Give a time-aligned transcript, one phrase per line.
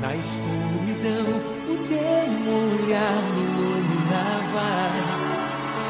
[0.00, 1.26] Na escuridão,
[1.68, 4.70] o teu olhar me iluminava.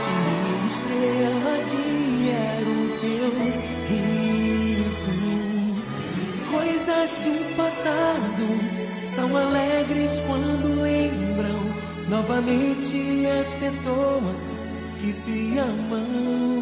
[0.08, 3.30] E minha estrela guia era o teu
[3.88, 5.16] riso.
[6.50, 8.46] Coisas do passado
[9.04, 11.74] são alegres quando lembram
[12.08, 14.58] novamente as pessoas
[15.00, 16.57] que se amam.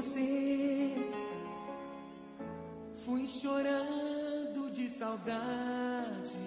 [0.00, 0.94] Você.
[2.94, 6.38] Fui chorando de saudade.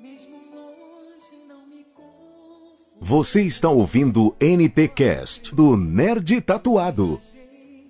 [0.00, 2.76] Mesmo longe, não me confundo.
[3.00, 7.20] Você está ouvindo NT Cast do Nerd Tatuado.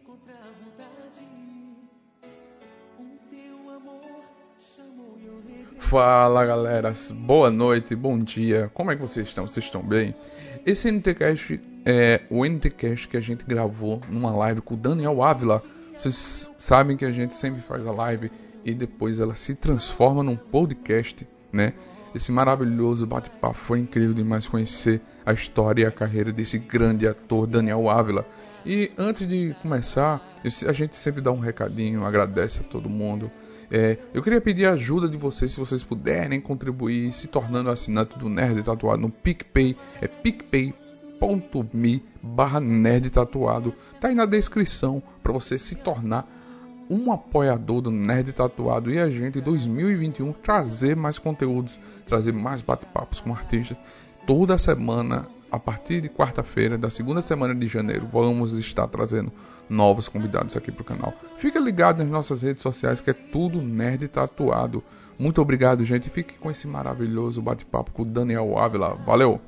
[0.04, 1.24] Contra a vontade.
[2.98, 4.22] O teu amor
[4.60, 5.80] chamou e eu regressei.
[5.80, 9.46] Fala galera, boa noite, bom dia, como é que vocês estão?
[9.46, 10.14] Vocês estão bem?
[10.66, 15.62] Esse NTCast é o NTCast que a gente gravou numa live com o Daniel Ávila.
[15.96, 18.30] Vocês sabem que a gente sempre faz a live
[18.64, 21.72] e depois ela se transforma num podcast, né?
[22.14, 27.46] Esse maravilhoso bate-papo foi incrível demais conhecer a história e a carreira desse grande ator
[27.46, 28.26] Daniel Ávila.
[28.64, 30.20] E antes de começar,
[30.66, 33.30] a gente sempre dá um recadinho, agradece a todo mundo.
[33.70, 38.18] É, eu queria pedir a ajuda de vocês, se vocês puderem contribuir se tornando assinante
[38.18, 39.76] do Nerd Tatuado no PicPay.
[40.00, 40.08] É
[41.18, 43.74] picpay.me barra Nerd Tatuado.
[44.00, 46.26] Tá aí na descrição para você se tornar
[46.88, 52.62] um apoiador do Nerd Tatuado e a gente em 2021 trazer mais conteúdos, trazer mais
[52.62, 53.76] bate-papos com artistas.
[54.26, 59.32] Toda semana, a partir de quarta-feira, da segunda semana de janeiro, vamos estar trazendo
[59.68, 61.12] novos convidados aqui pro canal.
[61.36, 64.82] Fica ligado nas nossas redes sociais que é tudo Nerd Tatuado.
[65.18, 66.08] Muito obrigado, gente.
[66.08, 68.94] Fique com esse maravilhoso bate-papo com o Daniel Ávila.
[68.94, 69.47] Valeu!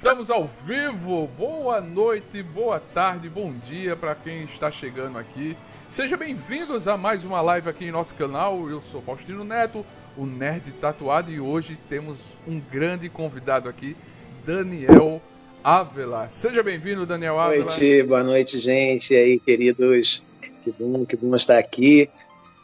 [0.00, 1.28] Estamos ao vivo.
[1.36, 5.54] Boa noite, boa tarde, bom dia para quem está chegando aqui.
[5.90, 8.66] Sejam bem-vindos a mais uma live aqui em nosso canal.
[8.70, 9.84] Eu sou Faustino Neto,
[10.16, 13.94] o Nerd Tatuado, e hoje temos um grande convidado aqui,
[14.42, 15.20] Daniel
[15.62, 16.30] Ávila.
[16.30, 17.66] Seja bem-vindo, Daniel Boa Ávila.
[17.66, 19.12] noite, boa noite, gente.
[19.12, 20.24] E aí, queridos?
[20.64, 22.08] Que bom, que bom estar aqui.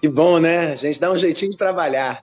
[0.01, 0.73] Que bom, né?
[0.73, 2.19] A gente dá um jeitinho de trabalhar.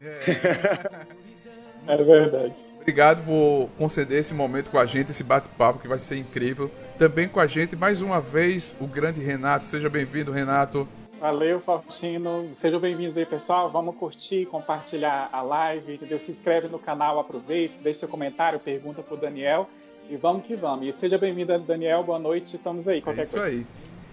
[1.87, 2.72] É verdade.
[2.83, 6.69] Obrigado por conceder esse momento com a gente, esse bate-papo que vai ser incrível.
[6.99, 9.65] Também com a gente, mais uma vez, o grande Renato.
[9.67, 10.85] Seja bem-vindo, Renato.
[11.17, 12.45] Valeu, Faustino.
[12.59, 13.71] Sejam bem-vindos aí, pessoal.
[13.71, 16.19] Vamos curtir, compartilhar a live, entendeu?
[16.19, 19.69] Se inscreve no canal, aproveita, deixa seu comentário, pergunta pro Daniel.
[20.09, 20.85] E vamos que vamos.
[20.85, 22.03] E seja bem-vindo, Daniel.
[22.03, 22.57] Boa noite.
[22.57, 22.97] Estamos aí.
[22.97, 23.47] É Qualquer isso coisa.
[23.47, 23.65] aí.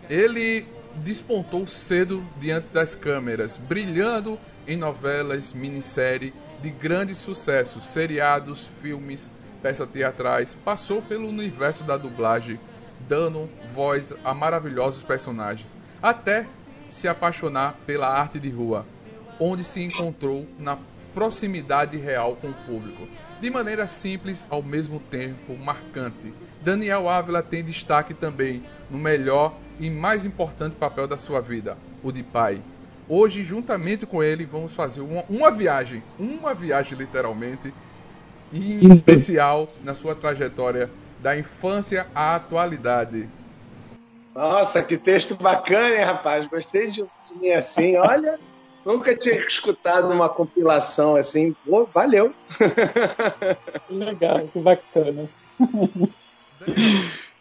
[0.08, 0.64] Ele
[0.94, 9.30] despontou cedo diante das câmeras, brilhando em novelas, minissérie de grande sucesso, seriados, filmes,
[9.62, 12.58] peças teatrais, passou pelo universo da dublagem,
[13.08, 16.46] dando voz a maravilhosos personagens, até
[16.88, 18.86] se apaixonar pela arte de rua,
[19.38, 20.78] onde se encontrou na
[21.14, 23.08] proximidade real com o público,
[23.40, 26.32] de maneira simples ao mesmo tempo marcante.
[26.62, 32.12] Daniel Ávila tem destaque também no melhor e mais importante papel da sua vida, o
[32.12, 32.62] de pai.
[33.12, 37.74] Hoje, juntamente com ele, vamos fazer uma, uma viagem, uma viagem literalmente,
[38.52, 40.88] em especial na sua trajetória
[41.18, 43.28] da infância à atualidade.
[44.32, 46.46] Nossa, que texto bacana, hein, rapaz?
[46.46, 47.96] Gostei de, de mim assim.
[47.96, 48.38] Olha,
[48.86, 51.52] nunca tinha escutado uma compilação assim.
[51.66, 52.32] Pô, valeu.
[53.88, 55.28] Que legal, que bacana.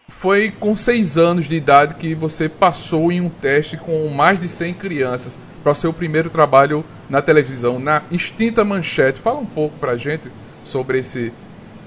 [0.07, 4.49] Foi com 6 anos de idade que você passou em um teste com mais de
[4.49, 5.37] 100 crianças
[5.69, 9.21] para o seu primeiro trabalho na televisão, na extinta Manchete.
[9.21, 10.31] Fala um pouco pra gente
[10.63, 11.31] sobre esse,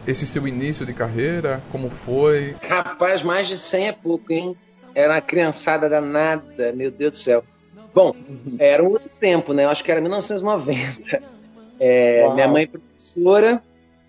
[0.07, 2.55] esse seu início de carreira, como foi.
[2.63, 4.57] Rapaz, mais de 100 é pouco, hein?
[4.95, 7.45] Era uma criançada danada, meu Deus do céu.
[7.93, 8.15] Bom,
[8.57, 9.65] era um outro tempo, né?
[9.65, 11.33] Eu acho que era 1990.
[11.81, 13.61] É, minha mãe é professora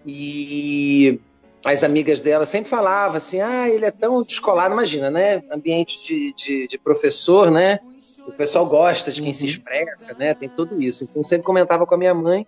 [0.05, 1.19] e
[1.65, 4.71] as amigas dela sempre falavam assim: ah, ele é tão descolado.
[4.71, 5.41] Imagina, né?
[5.51, 7.79] Ambiente de, de, de professor, né?
[8.25, 10.33] O pessoal gosta de quem se expressa, né?
[10.33, 11.03] Tem tudo isso.
[11.03, 12.47] Então, eu sempre comentava com a minha mãe.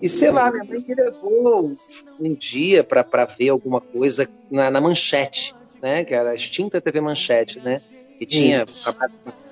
[0.00, 1.76] E sei lá, minha mãe me levou
[2.18, 6.04] um dia para ver alguma coisa na, na manchete, né?
[6.04, 7.80] Que era a extinta TV Manchete, né?
[8.18, 8.64] Que tinha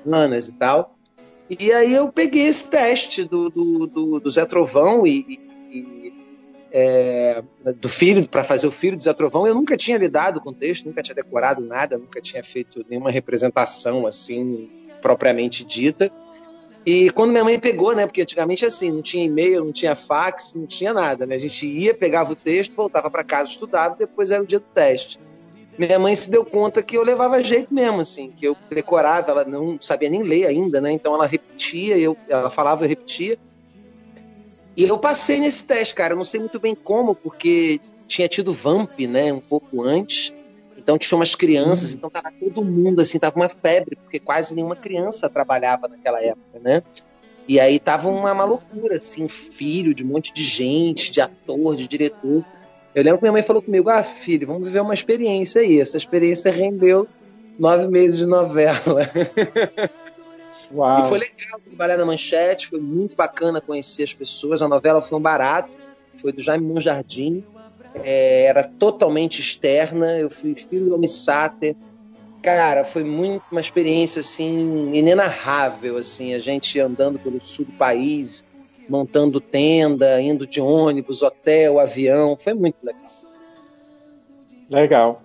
[0.05, 0.97] bacanas e tal.
[1.49, 5.39] E aí eu peguei esse teste do, do, do, do Zé Trovão e,
[5.71, 6.13] e-
[6.75, 7.43] é,
[7.77, 9.47] do filho, para fazer o filho de Zé Trovão.
[9.47, 13.11] Eu nunca tinha lidado com o texto, nunca tinha decorado nada, nunca tinha feito nenhuma
[13.11, 14.71] representação assim,
[15.03, 16.11] propriamente dita.
[16.87, 18.07] E quando minha mãe pegou, né?
[18.07, 21.35] Porque antigamente assim, não tinha e-mail, não tinha fax, não tinha nada, né?
[21.35, 24.67] A gente ia, pegava o texto, voltava para casa, estudava, depois era o dia do
[24.75, 25.21] teste.
[25.79, 29.45] Minha mãe se deu conta que eu levava jeito mesmo, assim, que eu decorava, ela
[29.45, 30.93] não sabia nem ler ainda, né?
[30.93, 33.39] Então ela repetia, eu, ela falava, eu repetia.
[34.77, 36.15] E eu passei nesse teste, cara.
[36.15, 39.33] Eu não sei muito bem como, porque tinha tido Vamp, né?
[39.33, 40.33] Um pouco antes.
[40.83, 44.75] Então tinha umas crianças, então tava todo mundo assim, tava uma febre, porque quase nenhuma
[44.75, 46.83] criança trabalhava naquela época, né?
[47.47, 51.77] E aí tava uma, uma loucura, assim, filho de um monte de gente, de ator,
[51.77, 52.45] de diretor.
[52.95, 55.81] Eu lembro que minha mãe falou comigo: ah, filho, vamos viver uma experiência aí.
[55.81, 57.07] Essa experiência rendeu
[57.59, 58.81] nove meses de novela.
[60.75, 61.05] Uau.
[61.05, 64.63] E foi legal trabalhar na manchete, foi muito bacana conhecer as pessoas.
[64.63, 65.71] A novela foi um barato,
[66.21, 67.45] foi do Jaime Monjardim,
[67.95, 70.19] é, era totalmente externa.
[70.19, 71.75] Eu fui filho do Omissater.
[72.43, 78.45] Cara, foi muito uma experiência assim inenarrável, assim, a gente andando pelo sul do país,
[78.89, 83.03] montando tenda, indo de ônibus, hotel, avião, foi muito legal.
[84.69, 85.23] Legal.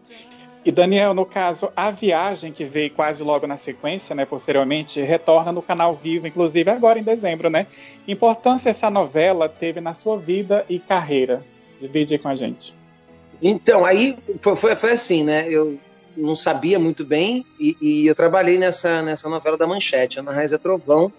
[0.63, 5.51] E Daniel, no caso, a viagem que veio quase logo na sequência, né, posteriormente, retorna
[5.51, 7.65] no canal Vivo, inclusive agora em dezembro, né?
[8.05, 11.41] Que importância essa novela teve na sua vida e carreira?
[11.79, 12.73] Divide aí com a gente.
[13.41, 15.47] Então, aí foi, foi, foi assim, né?
[15.49, 15.77] Eu
[16.15, 20.51] não sabia muito bem e, e, eu trabalhei nessa, nessa novela da Manchete, Ana Raiz
[20.51, 21.11] é Trovão.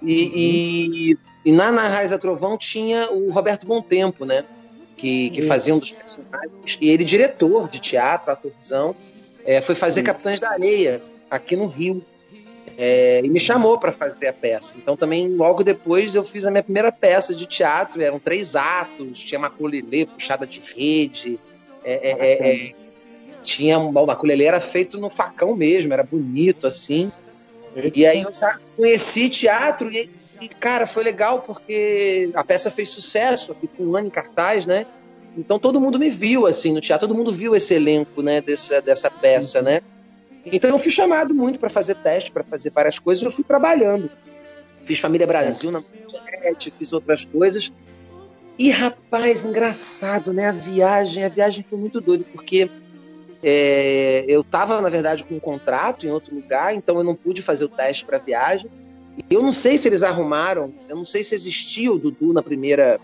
[0.00, 0.32] E, uhum.
[0.36, 4.44] e, e, na Ana Raiz é Trovão tinha o Roberto Bom Tempo, né?
[4.98, 8.94] que, que fazia um dos personagens, e ele, diretor de teatro, atorzão,
[9.44, 12.04] é, foi fazer Capitães da Areia, aqui no Rio.
[12.80, 14.76] É, e me chamou para fazer a peça.
[14.78, 18.00] Então, também, logo depois, eu fiz a minha primeira peça de teatro.
[18.00, 21.40] Eram três atos: tinha maculelê, puxada de rede.
[21.84, 22.74] É, é, é, é
[23.42, 27.10] tinha o maculelê era feito no facão mesmo, era bonito assim.
[27.94, 30.10] E aí eu já conheci teatro e
[30.40, 34.86] e, cara, foi legal porque a peça fez sucesso, ficou um ano em cartaz, né?
[35.36, 38.80] Então todo mundo me viu, assim, no teatro, todo mundo viu esse elenco, né, dessa,
[38.80, 39.80] dessa peça, né?
[40.46, 44.10] Então eu fui chamado muito para fazer teste, para fazer várias coisas, eu fui trabalhando.
[44.84, 47.70] Fiz Família Brasil na internet, fiz outras coisas.
[48.58, 50.48] E, rapaz, engraçado, né?
[50.48, 52.68] A viagem, a viagem foi muito doida, porque
[53.42, 57.40] é, eu estava, na verdade, com um contrato em outro lugar, então eu não pude
[57.40, 58.68] fazer o teste para viagem.
[59.30, 63.00] Eu não sei se eles arrumaram, eu não sei se existia o Dudu na primeira.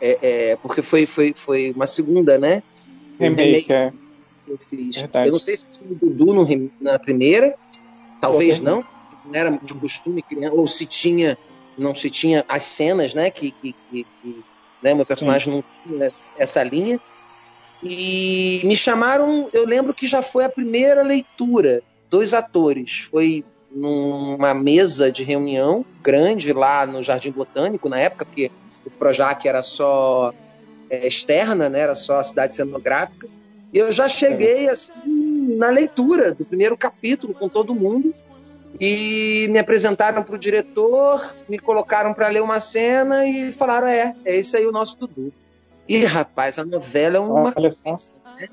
[0.00, 2.62] É, é, porque foi, foi, foi uma segunda, né?
[3.18, 3.92] Remake, é.
[4.48, 5.02] Eu fiz.
[5.02, 7.54] Eu não sei se tinha o Dudu no, na primeira,
[8.20, 8.84] talvez não,
[9.24, 11.36] não era de costume, ou se tinha,
[11.76, 13.30] não se tinha as cenas, né?
[13.30, 14.44] Que, que, que, que
[14.82, 15.50] né, meu personagem Sim.
[15.50, 17.00] não tinha essa linha.
[17.82, 23.06] E me chamaram, eu lembro que já foi a primeira leitura, dois atores.
[23.10, 28.50] Foi numa mesa de reunião grande lá no Jardim Botânico, na época, porque
[28.84, 30.32] o Projac era só
[30.90, 33.28] é, externa, né, era só a cidade cenográfica.
[33.72, 38.12] E eu já cheguei assim na leitura do primeiro capítulo com todo mundo
[38.80, 44.14] e me apresentaram para o diretor, me colocaram para ler uma cena e falaram: é,
[44.24, 45.32] é esse aí o nosso Dudu.
[45.88, 48.48] E rapaz, a novela é uma coisa, né?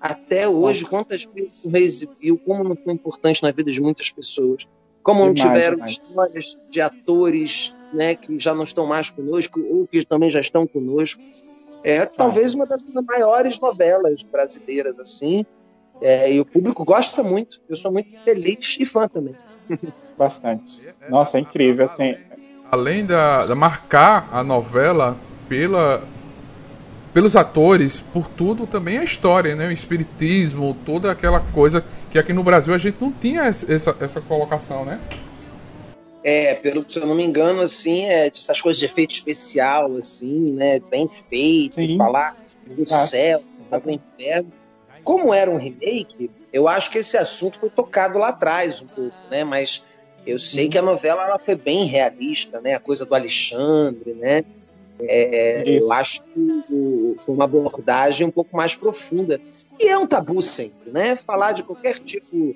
[0.00, 4.10] Até hoje, quantas vezes o Reis viu como não foi importante na vida de muitas
[4.10, 4.66] pessoas.
[5.00, 5.92] Como não tiveram demais.
[5.92, 10.66] histórias de atores né, que já não estão mais conosco ou que também já estão
[10.66, 11.22] conosco.
[11.84, 15.44] É talvez uma das maiores novelas brasileiras, assim.
[16.00, 17.60] É, e o público gosta muito.
[17.68, 19.34] Eu sou muito feliz e fã também.
[20.16, 20.80] Bastante.
[21.08, 21.86] Nossa, é incrível.
[21.86, 22.16] Assim.
[22.70, 25.16] Além da, da marcar a novela
[25.48, 26.02] pela
[27.12, 29.68] pelos atores, por tudo também a história, né?
[29.68, 34.20] O espiritismo, toda aquela coisa que aqui no Brasil a gente não tinha essa, essa
[34.20, 34.98] colocação, né?
[36.24, 40.52] É, pelo se eu não me engano, assim, é essas coisas de efeito especial, assim,
[40.52, 40.78] né?
[40.78, 41.98] Bem feito, Sim.
[41.98, 42.36] falar
[42.66, 44.52] do céu, do inferno.
[45.02, 49.16] Como era um remake, eu acho que esse assunto foi tocado lá atrás um pouco,
[49.30, 49.42] né?
[49.42, 49.82] Mas
[50.24, 52.74] eu sei que a novela ela foi bem realista, né?
[52.74, 54.44] A coisa do Alexandre, né?
[55.00, 59.40] É, eu acho que foi uma abordagem um pouco mais profunda.
[59.80, 61.16] E é um tabu sempre, né?
[61.16, 62.54] Falar de qualquer tipo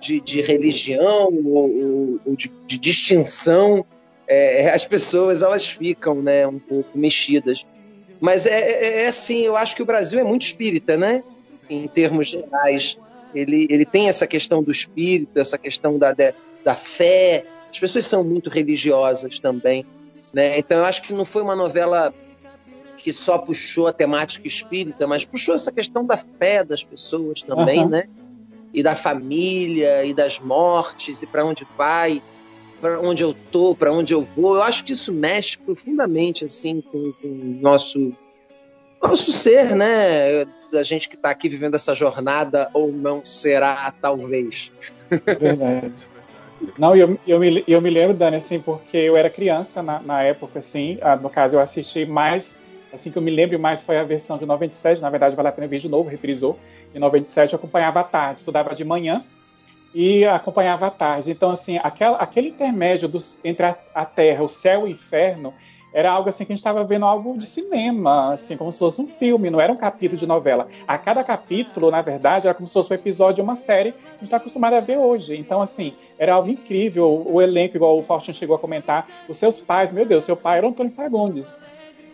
[0.00, 3.84] de, de religião ou, ou de, de, distinção,
[4.26, 7.64] é, as pessoas elas ficam né, um pouco mexidas.
[8.20, 11.22] Mas é, é, é, assim, eu acho que o Brasil é muito espírita, né?
[11.70, 12.98] Em termos gerais.
[13.34, 16.32] Ele, ele tem essa questão do espírito, essa questão da, da,
[16.64, 17.44] da fé.
[17.70, 19.86] As pessoas são muito religiosas também.
[20.32, 20.58] Né?
[20.58, 22.12] Então eu acho que não foi uma novela
[22.96, 27.82] que só puxou a temática espírita, mas puxou essa questão da fé das pessoas também,
[27.82, 27.88] Uhum.
[27.88, 28.08] né?
[28.72, 32.22] E da família, e das mortes, e para onde vai,
[32.80, 34.56] para onde eu tô, para onde eu vou.
[34.56, 38.12] Eu acho que isso mexe profundamente assim com o nosso
[39.02, 40.44] nosso ser, né?
[40.72, 44.70] Da gente que está aqui vivendo essa jornada ou não será, talvez.
[45.08, 45.92] Verdade.
[46.76, 50.22] Não, eu, eu, me, eu me lembro, Dani, assim, porque eu era criança na, na
[50.22, 52.56] época, assim, ah, no caso eu assisti mais,
[52.92, 55.52] assim que eu me lembro mais foi a versão de 97, na verdade vale a
[55.52, 56.58] pena ver de novo, reprisou,
[56.94, 59.24] em 97 eu acompanhava à tarde, estudava de manhã
[59.94, 64.48] e acompanhava à tarde, então assim, aquela, aquele intermédio dos, entre a, a Terra, o
[64.48, 65.54] céu e o inferno,
[65.94, 69.00] era algo assim que a gente estava vendo algo de cinema, assim, como se fosse
[69.00, 70.68] um filme, não era um capítulo de novela.
[70.86, 73.98] A cada capítulo, na verdade, era como se fosse um episódio de uma série que
[73.98, 75.34] a gente está acostumado a ver hoje.
[75.34, 77.24] Então, assim, era algo incrível.
[77.26, 80.58] O elenco, igual o Faustino chegou a comentar, os seus pais, meu Deus, seu pai
[80.58, 81.46] era o Antônio Fagundes.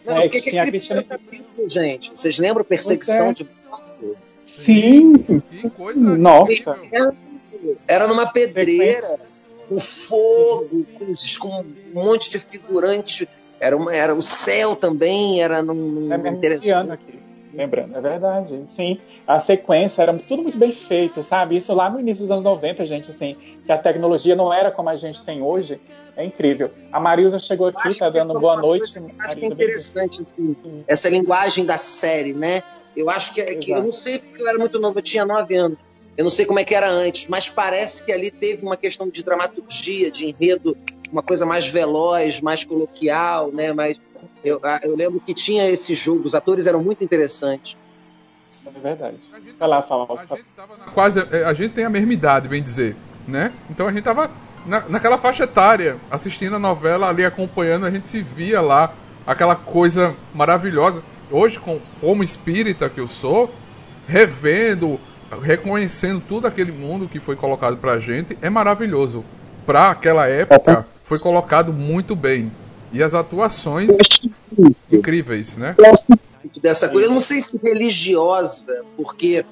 [0.07, 2.12] Não, É, que, que tinha é a Cristina- aquele capítulo, gente?
[2.14, 3.43] Vocês lembram Perseguição Pois é.
[3.43, 4.16] de moto?
[4.62, 6.78] Sim, Que coisa Nossa.
[7.88, 9.18] Era numa pedreira,
[9.68, 10.87] com fogo,
[11.38, 11.64] com, um
[12.04, 13.28] monte de figurante.
[13.58, 16.92] Era, uma, era o céu também, era num, É interessante.
[16.92, 17.18] aqui.
[17.52, 18.64] Lembrando, é verdade.
[18.68, 21.56] Sim, a sequência era tudo muito bem feito, sabe?
[21.56, 24.88] Isso lá no início dos anos 90, gente, assim, que a tecnologia não era como
[24.88, 25.80] a gente tem hoje.
[26.16, 26.70] É incrível.
[26.92, 29.02] A Marilza chegou aqui, tá dando boa noite.
[29.18, 30.56] Acho que é interessante assim,
[30.87, 32.62] essa linguagem da série, né?
[32.97, 35.57] Eu acho que, que eu não sei porque eu era muito novo, eu tinha nove
[35.57, 35.79] anos.
[36.17, 39.09] Eu não sei como é que era antes, mas parece que ali teve uma questão
[39.09, 40.77] de dramaturgia, de enredo,
[41.11, 43.73] uma coisa mais veloz, mais coloquial, né?
[43.73, 43.99] Mas
[44.45, 47.77] eu, ah, eu lembro que tinha esse jogo, os atores eram muito interessantes.
[48.67, 49.17] É verdade.
[49.59, 50.33] Vai lá, Fausto.
[50.33, 52.97] A gente tava na- quase é, a gente tem a mesma idade, bem dizer,
[53.27, 53.53] né?
[53.69, 54.31] Então a gente tava
[54.65, 58.95] na, naquela faixa etária, assistindo a novela ali, acompanhando, a gente se via lá,
[59.27, 61.03] aquela coisa maravilhosa.
[61.35, 63.53] Hoje, com, como espírita que eu sou,
[64.07, 65.00] revendo,
[65.43, 69.25] reconhecendo tudo aquele mundo que foi colocado pra gente, é maravilhoso.
[69.67, 72.53] Pra aquela época, foi colocado muito bem.
[72.93, 73.91] E as atuações
[74.93, 75.75] incríveis, né?
[76.62, 77.09] dessa coisa.
[77.09, 79.45] Eu não sei se religiosa, porque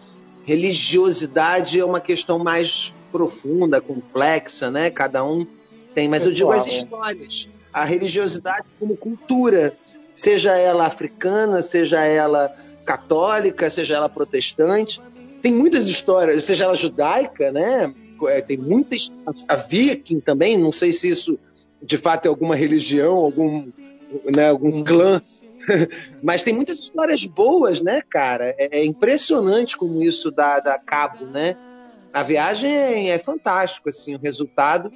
[0.45, 4.89] religiosidade é uma questão mais profunda, complexa, né?
[4.89, 5.45] Cada um
[5.93, 6.79] tem, mas eu digo Pessoal, as né?
[6.79, 7.49] histórias.
[7.73, 9.75] A religiosidade como cultura,
[10.14, 12.54] seja ela africana, seja ela
[12.85, 15.00] católica, seja ela protestante,
[15.40, 17.92] tem muitas histórias, seja ela judaica, né?
[18.28, 19.11] É, Tem muitas.
[19.49, 21.38] A viking também, não sei se isso
[21.83, 23.66] de fato é alguma religião, algum,
[24.33, 25.21] né, algum clã
[26.23, 28.54] mas tem muitas histórias boas, né, cara?
[28.59, 31.57] É, é impressionante como isso dá, dá cabo, né?
[32.12, 34.90] A viagem é fantástico, assim, o resultado.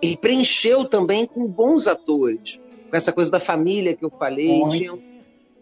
[0.00, 2.60] E preencheu também com bons atores.
[2.90, 4.60] Com essa coisa da família que eu falei.
[4.60, 4.76] Muito.
[4.76, 4.98] Tinha,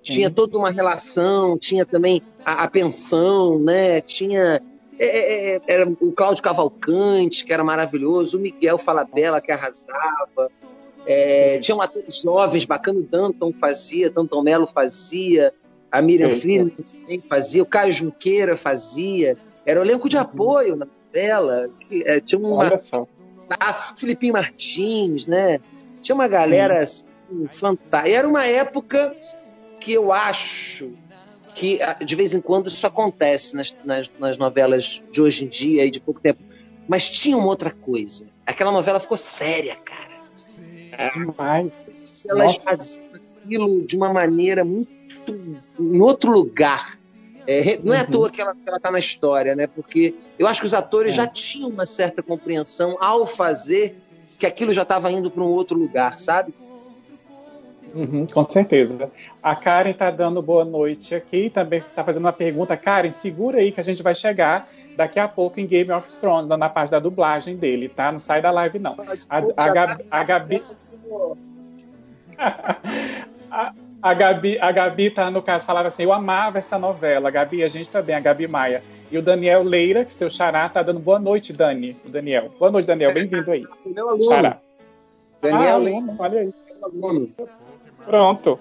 [0.03, 4.01] tinha toda uma relação, tinha também a, a pensão, né?
[4.01, 4.61] Tinha.
[4.99, 10.51] é, é, é, era o Cláudio Cavalcante, que era maravilhoso, o Miguel Falabella, que arrasava.
[11.07, 15.53] É, tinham atores jovens, bacana, o Danton fazia, Danton Mello fazia,
[15.91, 16.29] a Miriam
[16.69, 19.37] também fazia, o Caio Junqueira fazia.
[19.67, 21.69] Era o elenco de apoio na novela.
[21.91, 22.71] é, tinha uma,
[23.51, 25.61] ah, Filipinho Martins, né?
[26.03, 27.05] Tinha uma galera assim,
[27.53, 28.09] fantástica.
[28.09, 29.15] E era uma época
[29.81, 30.93] que eu acho
[31.55, 35.49] que ah, de vez em quando isso acontece nas, nas, nas novelas de hoje em
[35.49, 36.43] dia e de pouco tempo.
[36.89, 38.27] Mas tinha uma outra coisa.
[38.47, 40.15] Aquela novela ficou séria, cara.
[41.15, 42.25] Demais.
[42.29, 42.61] Elas Nossa.
[42.61, 44.91] faziam aquilo de uma maneira muito
[45.79, 46.97] em outro lugar.
[47.47, 48.11] É, não é à Uhum.
[48.11, 49.67] toa que ela, que ela tá na história, né?
[49.67, 51.17] Porque eu acho que os atores É.
[51.17, 53.99] já tinham uma certa compreensão ao fazer
[54.39, 56.55] que aquilo já estava indo para um outro lugar, sabe?
[57.95, 59.11] Uhum, com certeza.
[59.41, 62.77] A Karen tá dando boa noite aqui, também tá fazendo uma pergunta.
[62.77, 66.49] Karen, segura aí que a gente vai chegar daqui a pouco em Game of Thrones,
[66.49, 68.11] na parte da dublagem dele, tá?
[68.11, 68.97] Não sai da live, não.
[69.29, 70.61] A, a Gabi, a, Gabi,
[73.51, 73.73] a,
[74.03, 77.31] a Gabi, a Gabi tá, no caso, falava assim, eu amava essa novela.
[77.31, 78.83] Gabi, a gente também, a Gabi Maia.
[79.11, 81.97] E o Daniel Leira, que seu xará, tá dando boa noite, Dani.
[82.05, 82.51] O Daniel.
[82.59, 83.15] Boa noite, Daniel.
[83.15, 83.63] Bem-vindo aí.
[83.87, 84.59] Meu aluno, Xará.
[85.41, 86.55] Daniel ah, aluno, olha aí.
[86.93, 87.29] meu aluno.
[88.05, 88.59] Pronto.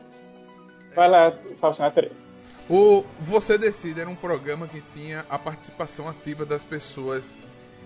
[0.96, 2.24] Vai lá, Faustina Tereza.
[2.70, 7.38] O Você Decide era um programa que tinha a participação ativa das pessoas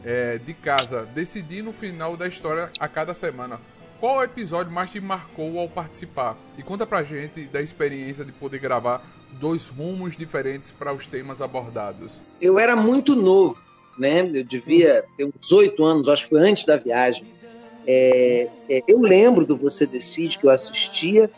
[0.04, 3.60] é, de casa, decidir no final da história a cada semana.
[4.00, 6.38] Qual episódio mais te marcou ao participar?
[6.56, 11.42] E conta pra gente da experiência de poder gravar dois rumos diferentes para os temas
[11.42, 12.22] abordados.
[12.40, 13.58] Eu era muito novo,
[13.98, 14.22] né?
[14.22, 17.26] Eu devia ter uns oito anos, acho que foi antes da viagem.
[17.88, 21.32] É, é, eu lembro do Você Decide, que eu assistia,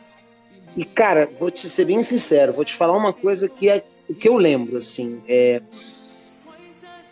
[0.76, 4.14] E, cara, vou te ser bem sincero, vou te falar uma coisa que é o
[4.14, 5.22] que eu lembro, assim.
[5.28, 5.62] É,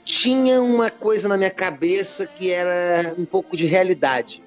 [0.03, 4.41] tinha uma coisa na minha cabeça que era um pouco de realidade.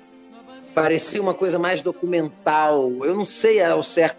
[0.74, 2.90] Parecia uma coisa mais documental.
[3.04, 4.18] Eu não sei ao certo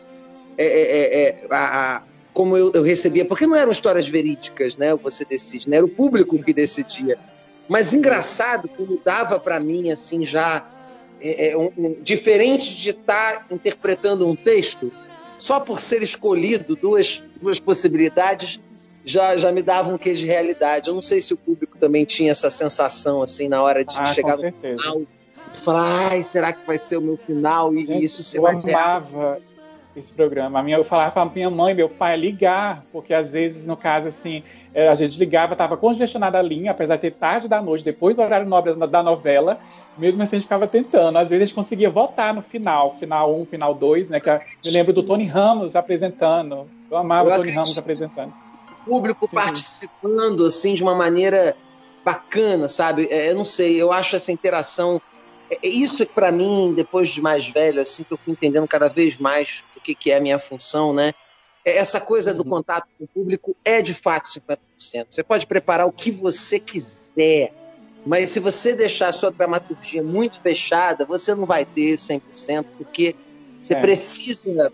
[0.57, 2.01] é, é, é, a, a,
[2.33, 4.95] como eu, eu, recebia, porque não eram histórias verídicas, né?
[4.95, 5.77] Você decide, né?
[5.77, 7.17] Era o público que decidia.
[7.67, 10.65] Mas engraçado como dava para mim assim já
[11.21, 14.91] é, é, um, um, diferente de estar tá interpretando um texto,
[15.37, 18.59] só por ser escolhido duas, duas possibilidades
[19.03, 20.89] já, já me dava um quê de realidade.
[20.89, 24.05] Eu não sei se o público também tinha essa sensação assim na hora de ah,
[24.05, 25.01] chegar no final,
[25.53, 27.73] falar, ai, será que vai ser o meu final?
[27.73, 29.39] E Gente, isso se eu amava
[29.95, 30.59] esse programa.
[30.59, 34.07] A minha, eu falava para minha mãe, meu pai ligar, porque às vezes no caso
[34.07, 34.43] assim
[34.73, 38.15] é, a gente ligava, estava congestionada a linha, apesar de ter tarde da noite, depois
[38.15, 39.59] do horário nobre da novela,
[39.97, 41.17] mesmo assim a gente ficava tentando.
[41.17, 44.19] Às vezes a gente conseguia votar no final, final 1, um, final 2, né?
[44.19, 46.69] Que eu me lembro do Tony Ramos apresentando.
[46.89, 48.33] Eu amava o Tony Ramos apresentando.
[48.87, 49.35] O público Sim.
[49.35, 51.55] participando, assim, de uma maneira
[52.03, 53.07] bacana, sabe?
[53.11, 55.01] É, eu não sei, eu acho essa interação.
[55.49, 58.67] É, é isso que para mim, depois de mais velho, assim, que eu fui entendendo
[58.67, 61.13] cada vez mais o que, que é a minha função, né?
[61.63, 62.49] essa coisa do uhum.
[62.49, 64.57] contato com o público é de fato 50%.
[65.09, 67.53] Você pode preparar o que você quiser,
[68.05, 73.15] mas se você deixar a sua dramaturgia muito fechada, você não vai ter 100%, porque
[73.61, 73.81] você é.
[73.81, 74.73] precisa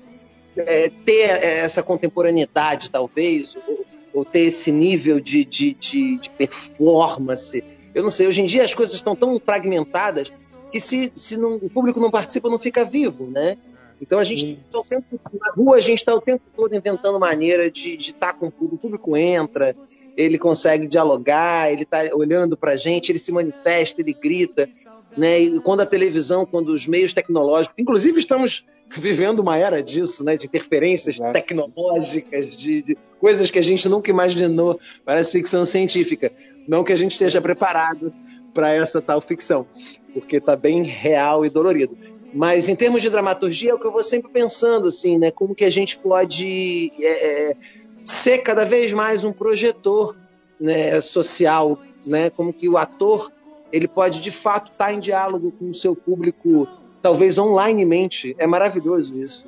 [0.55, 7.63] é, ter essa contemporaneidade, talvez, ou, ou ter esse nível de, de, de, de, performance.
[7.93, 10.31] Eu não sei, hoje em dia as coisas estão tão fragmentadas
[10.71, 13.57] que se, se não, o público não participa, não fica vivo, né?
[14.01, 17.19] Então a gente está o tempo na rua, a gente está o tempo todo inventando
[17.19, 18.75] maneira de estar tá com o público.
[18.75, 19.75] O público entra,
[20.15, 24.69] ele consegue dialogar, ele está olhando para a gente, ele se manifesta, ele grita.
[25.15, 25.39] Né?
[25.39, 30.37] E quando a televisão, quando os meios tecnológicos, inclusive estamos vivendo uma era disso, né?
[30.37, 31.31] de interferências é.
[31.31, 36.31] tecnológicas, de, de, coisas que a gente nunca imaginou, parece ficção científica.
[36.67, 38.13] Não que a gente esteja preparado
[38.53, 39.67] para essa tal ficção,
[40.13, 41.97] porque está bem real e dolorido.
[42.33, 45.31] Mas em termos de dramaturgia é o que eu vou sempre pensando, assim, né?
[45.31, 47.55] Como que a gente pode é, é,
[48.03, 50.17] ser cada vez mais um projetor
[50.59, 52.29] né, social, né?
[52.29, 53.31] Como que o ator
[53.71, 56.67] ele pode de fato estar em diálogo com o seu público,
[57.01, 58.35] talvez onlinemente.
[58.37, 59.47] É maravilhoso isso.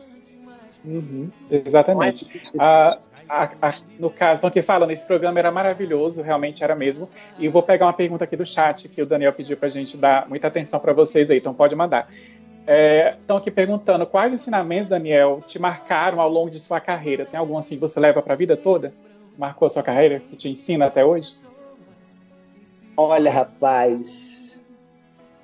[0.83, 2.41] Uhum, exatamente.
[2.57, 7.09] A, a, a, no caso, então, que fala nesse programa era maravilhoso, realmente era mesmo.
[7.37, 9.97] E vou pegar uma pergunta aqui do chat que o Daniel pediu para a gente
[9.97, 12.09] dar muita atenção para vocês aí, então pode mandar.
[12.69, 17.25] Estão é, aqui perguntando quais ensinamentos, Daniel, te marcaram ao longo de sua carreira.
[17.25, 18.93] Tem algum assim que você leva para a vida toda?
[19.39, 20.19] Marcou a sua carreira?
[20.19, 21.33] Que te ensina até hoje?
[22.95, 24.63] Olha, rapaz,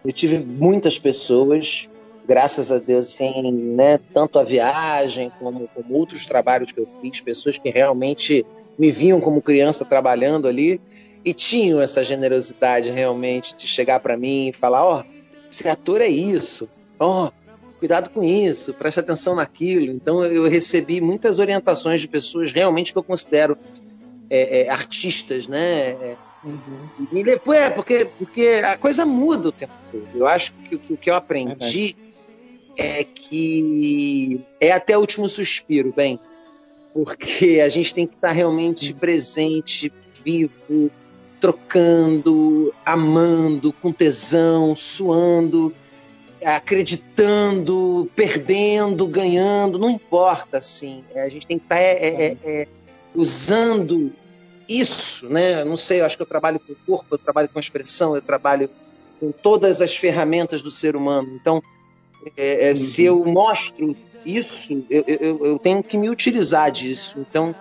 [0.05, 1.89] eu tive muitas pessoas,
[2.27, 7.21] graças a Deus, assim, né, tanto a viagem como, como outros trabalhos que eu fiz,
[7.21, 8.45] pessoas que realmente
[8.77, 10.79] me viam como criança trabalhando ali
[11.23, 15.15] e tinham essa generosidade realmente de chegar para mim e falar: ó, oh,
[15.49, 17.45] esse ator é isso, ó, oh,
[17.79, 19.91] cuidado com isso, preste atenção naquilo.
[19.91, 23.58] Então eu recebi muitas orientações de pessoas realmente que eu considero
[24.29, 25.89] é, é, artistas, né?
[25.89, 27.08] É, uhum.
[27.12, 30.08] E depois, é, porque, porque a coisa muda o tempo todo.
[30.15, 31.95] Eu acho que o que eu aprendi
[32.77, 36.19] é que é até o último suspiro, bem,
[36.93, 38.97] porque a gente tem que estar realmente uhum.
[38.97, 39.91] presente,
[40.23, 40.89] vivo,
[41.39, 45.73] trocando, amando, com tesão, suando
[46.45, 51.03] acreditando, perdendo, ganhando, não importa, assim.
[51.13, 52.67] É, a gente tem que estar tá, é, é, é, é,
[53.15, 54.13] usando
[54.69, 55.63] isso, né?
[55.63, 58.15] não sei, eu acho que eu trabalho com o corpo, eu trabalho com a expressão,
[58.15, 58.69] eu trabalho
[59.19, 61.29] com todas as ferramentas do ser humano.
[61.39, 61.63] Então,
[62.38, 62.75] é, uhum.
[62.75, 67.15] se eu mostro isso, eu, eu, eu tenho que me utilizar disso.
[67.19, 67.55] Então,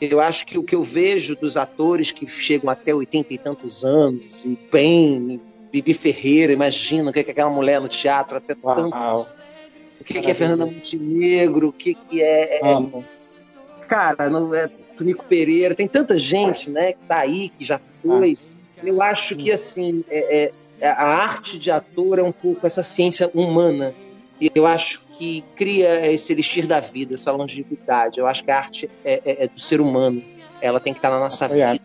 [0.00, 3.84] eu acho que o que eu vejo dos atores que chegam até oitenta e tantos
[3.84, 9.32] anos e bem Bibi Ferreira, imagina o que é aquela mulher no teatro, até tantos.
[10.00, 12.60] O que, que é Fernanda Montenegro, o que, que é.
[12.60, 13.04] é, é
[13.86, 18.38] cara, não é Tonico Pereira, tem tanta gente, né, que tá aí, que já foi.
[18.40, 18.80] Ah.
[18.84, 23.30] Eu acho que assim, é, é, a arte de ator é um pouco essa ciência
[23.34, 23.94] humana.
[24.40, 28.20] E eu acho que cria esse elixir da vida, essa longevidade.
[28.20, 30.22] Eu acho que a arte é, é, é do ser humano.
[30.60, 31.80] Ela tem que estar na nossa vida.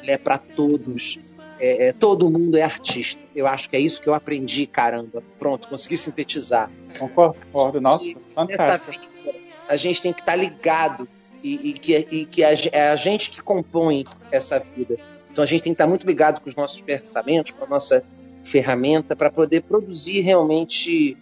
[0.00, 1.18] Ela é para todos
[1.60, 3.20] é, é, todo mundo é artista.
[3.34, 5.22] Eu acho que é isso que eu aprendi, caramba.
[5.38, 6.70] Pronto, consegui sintetizar.
[6.98, 9.12] Concordo, nossa, e, fantástico.
[9.24, 11.08] Vida, a gente tem que estar tá ligado
[11.42, 14.96] e, e que, e que a, é a gente que compõe essa vida.
[15.30, 17.68] Então a gente tem que estar tá muito ligado com os nossos pensamentos, com a
[17.68, 18.02] nossa
[18.42, 21.16] ferramenta, para poder produzir realmente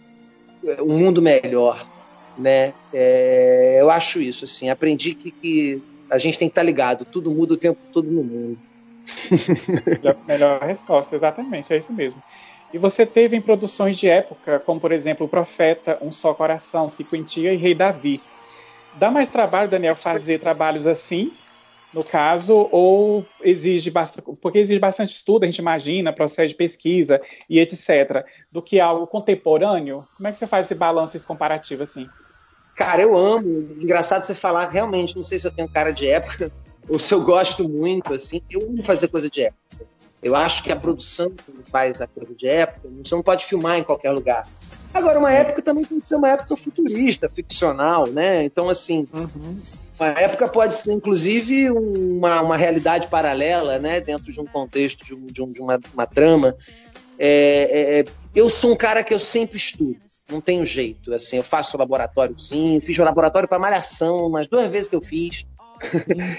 [0.65, 1.87] é, um mundo melhor.
[2.37, 2.73] né?
[2.93, 7.05] É, eu acho isso, assim, aprendi que, que a gente tem que estar tá ligado,
[7.05, 8.66] tudo muda o tempo todo no mundo.
[10.27, 12.21] Melhor resposta, exatamente, é isso mesmo.
[12.73, 16.89] E você teve em produções de época, como por exemplo O Profeta, Um Só Coração,
[16.89, 18.21] Cinquentia e Rei Davi.
[18.95, 21.31] Dá mais trabalho, Daniel, fazer trabalhos assim,
[21.93, 27.21] no caso, ou exige bastante, porque exige bastante estudo, a gente imagina, processo de pesquisa
[27.49, 30.05] e etc., do que algo contemporâneo?
[30.17, 32.07] Como é que você faz esse balanço, esse comparativo assim?
[32.75, 33.75] Cara, eu amo.
[33.79, 36.51] Engraçado você falar, realmente, não sei se eu tenho cara de época
[36.89, 38.41] ou se eu gosto muito, assim.
[38.49, 39.85] Eu amo fazer coisa de época.
[40.21, 43.77] Eu acho que a produção que faz a coisa de época, você não pode filmar
[43.77, 44.47] em qualquer lugar.
[44.93, 48.43] Agora, uma época também tem que ser uma época futurista, ficcional, né?
[48.43, 49.61] Então, assim, uhum.
[49.99, 54.01] uma época pode ser, inclusive, uma, uma realidade paralela, né?
[54.01, 56.55] Dentro de um contexto, de, um, de, um, de uma, uma, trama.
[57.19, 59.97] É, é, eu sou um cara que eu sempre estudo
[60.29, 61.13] não tenho jeito.
[61.13, 65.01] Assim, eu faço laboratório sim, fiz um laboratório para malhação, umas duas vezes que eu
[65.01, 65.45] fiz.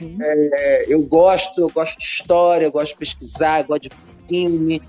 [0.01, 0.19] Uhum.
[0.21, 3.91] é, eu gosto, eu gosto de história, eu gosto de pesquisar, eu gosto de
[4.29, 4.83] filme.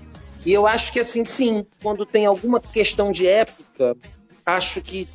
[0.44, 3.96] E eu acho que assim, sim, quando tem alguma questão de época,
[4.44, 5.08] acho que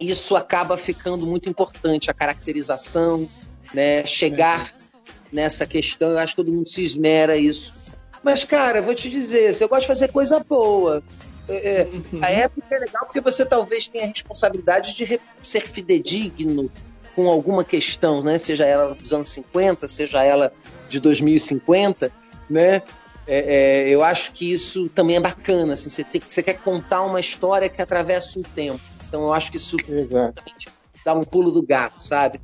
[0.00, 3.28] isso acaba ficando muito importante, a caracterização,
[3.74, 4.04] né?
[4.06, 5.04] Chegar é.
[5.30, 7.74] nessa questão, eu acho que todo mundo se esmera isso.
[8.22, 11.02] Mas, cara, vou te dizer, se eu gosto de fazer coisa boa,
[11.48, 11.88] é, é,
[12.20, 16.70] a época é legal porque você talvez tenha a responsabilidade de ser fidedigno
[17.14, 18.38] com alguma questão, né?
[18.38, 20.52] Seja ela dos anos 50, seja ela
[20.88, 22.12] de 2050,
[22.48, 22.82] né?
[23.26, 27.02] É, é, eu acho que isso também é bacana, assim, você, tem, você quer contar
[27.02, 28.80] uma história que atravessa um tempo.
[29.08, 29.76] Então eu acho que isso
[31.04, 32.40] dá um pulo do gato, sabe?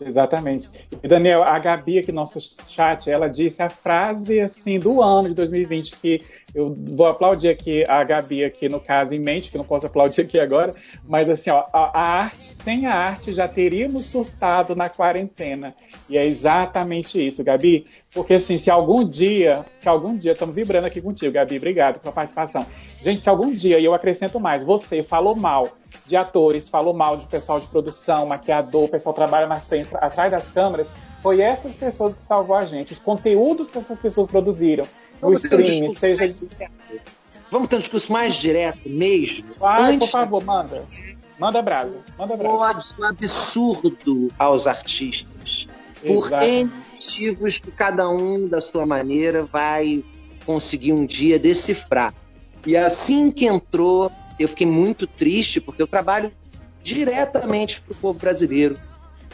[0.00, 0.70] Exatamente.
[1.02, 5.28] E Daniel, a Gabi aqui no nosso chat, ela disse a frase assim do ano
[5.28, 6.22] de 2020 que
[6.54, 10.22] eu vou aplaudir aqui a Gabi aqui no caso em mente, que não posso aplaudir
[10.22, 10.72] aqui agora,
[11.06, 15.74] mas assim, ó, a, a arte, sem a arte já teríamos surtado na quarentena.
[16.08, 17.86] E é exatamente isso, Gabi.
[18.12, 22.12] Porque assim, se algum dia, se algum dia, estamos vibrando aqui contigo, Gabi, obrigado pela
[22.12, 22.64] participação.
[23.02, 25.70] Gente, se algum dia, e eu acrescento mais, você falou mal
[26.06, 30.48] de atores, falou mal de pessoal de produção, maquiador, pessoal trabalha mais frente, atrás das
[30.48, 30.88] câmeras,
[31.22, 34.86] foi essas pessoas que salvou a gente, os conteúdos que essas pessoas produziram
[35.34, 36.46] streaming, um seja.
[37.50, 39.46] Vamos ter um discurso mais direto mesmo?
[39.58, 40.10] Vai, Antes...
[40.10, 40.84] por favor, manda.
[41.38, 42.02] Manda brasa.
[42.18, 42.94] Manda brasa.
[42.98, 45.68] Um absurdo aos artistas.
[46.04, 50.02] Por N motivos que cada um, da sua maneira, vai
[50.44, 52.12] conseguir um dia decifrar.
[52.66, 56.32] E assim que entrou, eu fiquei muito triste, porque eu trabalho
[56.82, 58.76] diretamente para o povo brasileiro.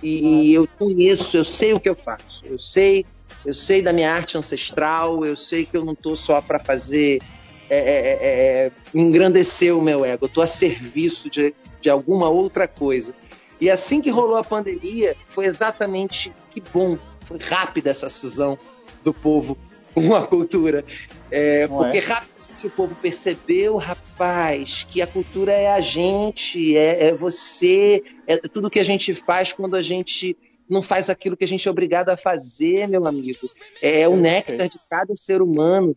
[0.02, 2.44] E eu conheço, eu sei o que eu faço.
[2.44, 3.06] Eu sei
[3.44, 7.20] eu sei da minha arte ancestral, eu sei que eu não estou só para fazer
[7.68, 12.28] é, é, é, é, engrandecer o meu ego, eu estou a serviço de, de alguma
[12.28, 13.14] outra coisa.
[13.60, 18.58] E assim que rolou a pandemia, foi exatamente que bom, foi rápida essa cisão
[19.02, 19.56] do povo
[19.94, 20.84] com a cultura.
[21.30, 27.14] É, porque rapidamente o povo percebeu, rapaz, que a cultura é a gente, é, é
[27.14, 30.36] você, é tudo que a gente faz quando a gente
[30.68, 33.50] não faz aquilo que a gente é obrigado a fazer, meu amigo.
[33.82, 35.96] É o néctar de cada ser humano.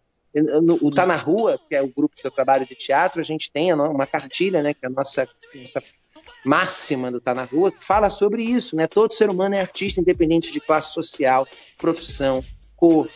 [0.82, 3.52] O Tá na Rua, que é o grupo que eu trabalho de teatro, a gente
[3.52, 5.82] tem uma cartilha, né, que é a nossa, nossa
[6.46, 8.88] máxima do Tá na Rua, que fala sobre isso, né?
[8.88, 12.44] Todo ser humano é artista, independente de classe social, profissão,
[12.76, 13.10] cor,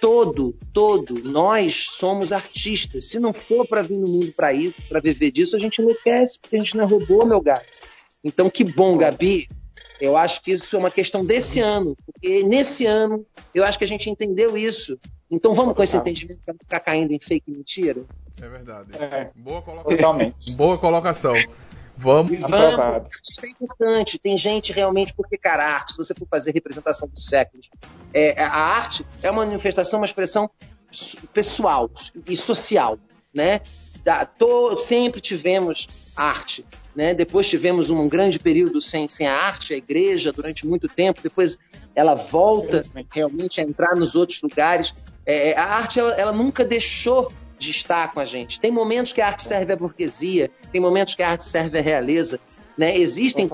[0.00, 3.06] todo, todo, nós somos artistas.
[3.06, 6.38] Se não for para vir no mundo para isso, para viver disso, a gente enlouquece,
[6.40, 7.80] porque a gente não é robô, meu gato.
[8.22, 9.48] Então, que bom, Gabi,
[10.00, 13.84] eu acho que isso é uma questão desse ano, porque nesse ano eu acho que
[13.84, 14.98] a gente entendeu isso.
[15.30, 18.04] Então vamos com esse entendimento para não ficar caindo em fake mentira.
[18.40, 18.90] É verdade.
[18.98, 19.30] É.
[19.36, 19.96] Boa colocação.
[19.96, 20.52] Totalmente.
[20.56, 21.34] Boa colocação.
[21.96, 22.40] Vamos.
[22.40, 24.18] Vamos, artista é importante.
[24.18, 27.68] Tem gente realmente, porque, cara, a arte, se você for fazer representação dos séculos,
[28.14, 30.50] é, a arte é uma manifestação, uma expressão
[31.32, 31.90] pessoal
[32.26, 32.98] e social,
[33.34, 33.60] né?
[34.02, 36.64] Da, tô, sempre tivemos arte.
[36.94, 37.14] Né?
[37.14, 41.20] Depois tivemos um grande período sem, sem a arte, a igreja, durante muito tempo.
[41.22, 41.58] Depois
[41.94, 44.94] ela volta realmente a entrar nos outros lugares.
[45.24, 48.58] É, a arte ela, ela nunca deixou de estar com a gente.
[48.58, 51.82] Tem momentos que a arte serve à burguesia, tem momentos que a arte serve à
[51.82, 52.40] realeza.
[52.76, 52.96] Né?
[52.96, 53.48] Existem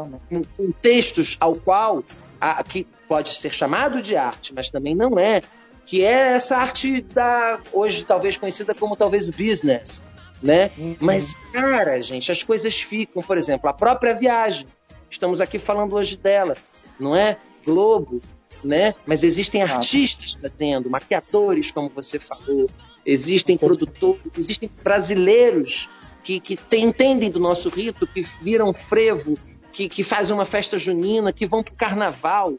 [0.56, 2.04] contextos ao qual
[2.40, 5.42] a, que pode ser chamado de arte, mas também não é,
[5.84, 10.02] que é essa arte da hoje talvez conhecida como talvez business,
[10.42, 10.70] né?
[10.76, 10.96] Uhum.
[11.00, 14.66] Mas, cara, gente, as coisas ficam, por exemplo, a própria viagem.
[15.10, 16.56] Estamos aqui falando hoje dela,
[16.98, 17.36] não é?
[17.64, 18.20] Globo,
[18.62, 18.94] né?
[19.06, 22.68] Mas existem artistas fazendo, maquiadores, como você falou,
[23.04, 25.88] existem produtores, existem brasileiros
[26.22, 29.38] que, que tem- entendem do nosso rito, que viram frevo,
[29.72, 32.54] que, que fazem uma festa junina, que vão pro carnaval.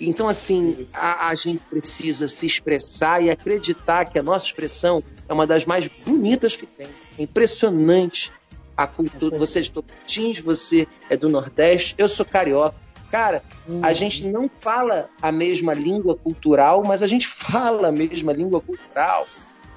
[0.00, 5.32] Então, assim, a, a gente precisa se expressar e acreditar que a nossa expressão é
[5.32, 6.86] uma das mais bonitas que tem.
[7.18, 8.32] É impressionante
[8.76, 9.36] a cultura.
[9.38, 12.76] Você é de Tocantins, você é do Nordeste, eu sou carioca.
[13.10, 13.42] Cara,
[13.82, 18.60] a gente não fala a mesma língua cultural, mas a gente fala a mesma língua
[18.60, 19.26] cultural.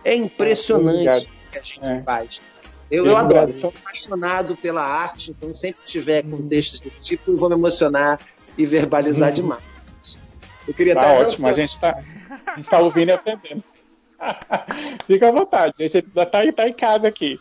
[0.03, 2.01] É impressionante o que a gente É.
[2.03, 2.41] faz.
[2.91, 6.99] Eu, eu no adoro, Brasil- sou apaixonado pela arte, então sempre que tiver contextos desse
[7.01, 8.19] tipo, eu vou me emocionar
[8.57, 9.35] e verbalizar Uhum.
[9.35, 9.63] demais.
[10.67, 11.95] Eu queria Tá estar ótimo, a gente tá,
[12.57, 13.63] gente tá ouvindo e aprendendo.
[15.07, 17.39] Fica à vontade, a gente ainda tá, em casa aqui.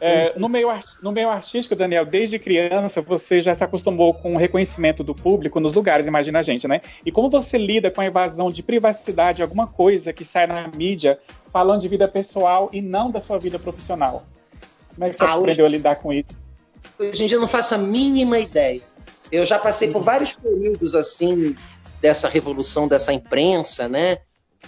[0.00, 0.68] É, no, meio,
[1.00, 5.60] no meio artístico, Daniel, desde criança você já se acostumou com o reconhecimento do público
[5.60, 6.80] nos lugares, imagina a gente, né?
[7.04, 11.18] E como você lida com a invasão de privacidade, alguma coisa que sai na mídia
[11.52, 14.24] falando de vida pessoal e não da sua vida profissional?
[14.94, 16.26] Como é que você Ah, hoje- aprendeu a lidar com isso?
[16.98, 18.82] Hoje em dia eu não faço a mínima ideia.
[19.30, 21.54] Eu já passei por vários períodos assim
[22.00, 24.18] dessa revolução dessa imprensa, né?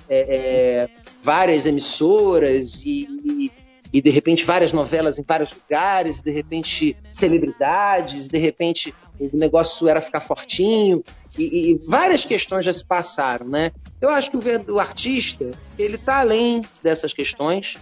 [0.09, 0.89] É, é,
[1.23, 3.53] várias emissoras e, e,
[3.93, 9.89] e, de repente várias novelas em vários lugares, de repente celebridades, de repente o negócio
[9.89, 11.03] era ficar fortinho
[11.37, 13.71] e, e várias questões já se passaram, né?
[14.01, 17.77] Eu acho que o, o artista ele está além dessas questões.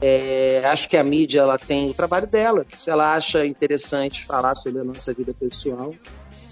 [0.00, 2.66] É, acho que a mídia ela tem o trabalho dela.
[2.76, 5.94] Se ela acha interessante falar sobre a nossa vida pessoal,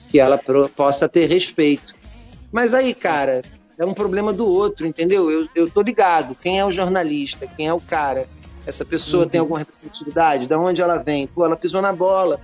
[0.08, 1.94] que ela pro- possa ter respeito.
[2.52, 3.42] Mas aí, cara,
[3.80, 5.30] é um problema do outro, entendeu?
[5.30, 6.34] Eu, eu tô ligado.
[6.34, 7.46] Quem é o jornalista?
[7.46, 8.28] Quem é o cara?
[8.66, 10.46] Essa pessoa tem alguma representatividade?
[10.46, 11.26] Da onde ela vem?
[11.26, 12.38] Pô, ela pisou na bola.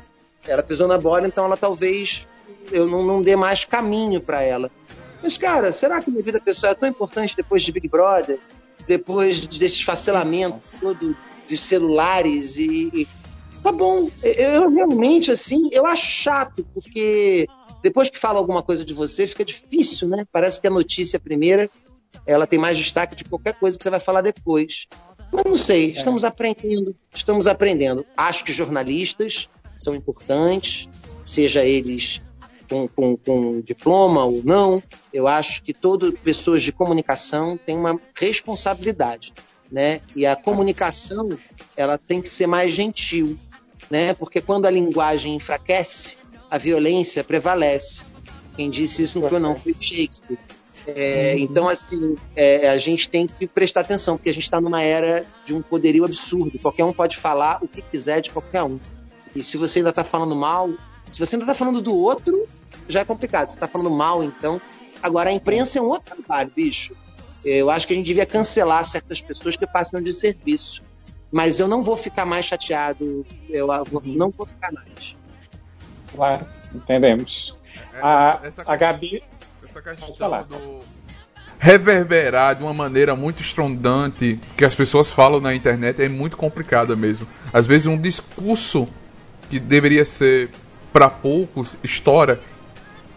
[0.49, 2.27] Ela pisou na bola, então ela talvez
[2.73, 4.71] eu não, não dê mais caminho para ela.
[5.23, 8.39] Mas, cara, será que minha vida pessoal é tão importante depois de Big Brother?
[8.87, 11.15] Depois desses facelamentos todo
[11.47, 13.07] de celulares e,
[13.63, 14.11] tá bom.
[14.23, 17.47] Eu, eu realmente assim, eu acho chato porque
[17.87, 20.27] depois que fala alguma coisa de você fica difícil, né?
[20.33, 21.71] Parece que a notícia primeira
[22.27, 24.89] ela tem mais destaque de qualquer coisa que você vai falar depois.
[25.33, 28.05] Mas não sei, estamos aprendendo, estamos aprendendo.
[28.17, 30.89] Acho que jornalistas são importantes,
[31.25, 32.21] seja eles
[32.69, 34.83] com, com, com diploma ou não.
[35.13, 39.33] Eu acho que todas pessoas de comunicação têm uma responsabilidade,
[39.71, 40.01] né?
[40.17, 41.39] E a comunicação
[41.77, 43.39] ela tem que ser mais gentil,
[43.89, 44.13] né?
[44.13, 46.17] Porque quando a linguagem enfraquece,
[46.51, 48.05] a violência prevalece.
[48.57, 50.39] Quem disse isso não foi não, foi Shakespeare.
[50.87, 54.83] É, Então, assim, é, a gente tem que prestar atenção, porque a gente está numa
[54.83, 56.59] era de um poderio absurdo.
[56.59, 58.79] Qualquer um pode falar o que quiser de qualquer um.
[59.35, 60.71] E se você ainda está falando mal,
[61.13, 62.47] se você ainda está falando do outro,
[62.89, 63.49] já é complicado.
[63.51, 64.61] Você está falando mal, então.
[65.03, 66.95] Agora, a imprensa é um outro trabalho, bicho.
[67.45, 70.83] Eu acho que a gente devia cancelar certas pessoas que passam de serviço.
[71.31, 73.27] Mas eu não vou ficar mais chateado.
[73.51, 75.17] Eu vou- não vou ficar mais.
[76.15, 77.57] Claro, entendemos.
[78.01, 79.23] A, a Gabi.
[79.65, 80.45] essa questão falar.
[80.45, 80.81] do
[81.59, 86.95] reverberar de uma maneira muito estrondante que as pessoas falam na internet é muito complicada
[86.95, 87.27] mesmo.
[87.53, 88.87] Às vezes um discurso
[89.49, 90.51] que deveria ser
[90.93, 92.41] para poucos estoura.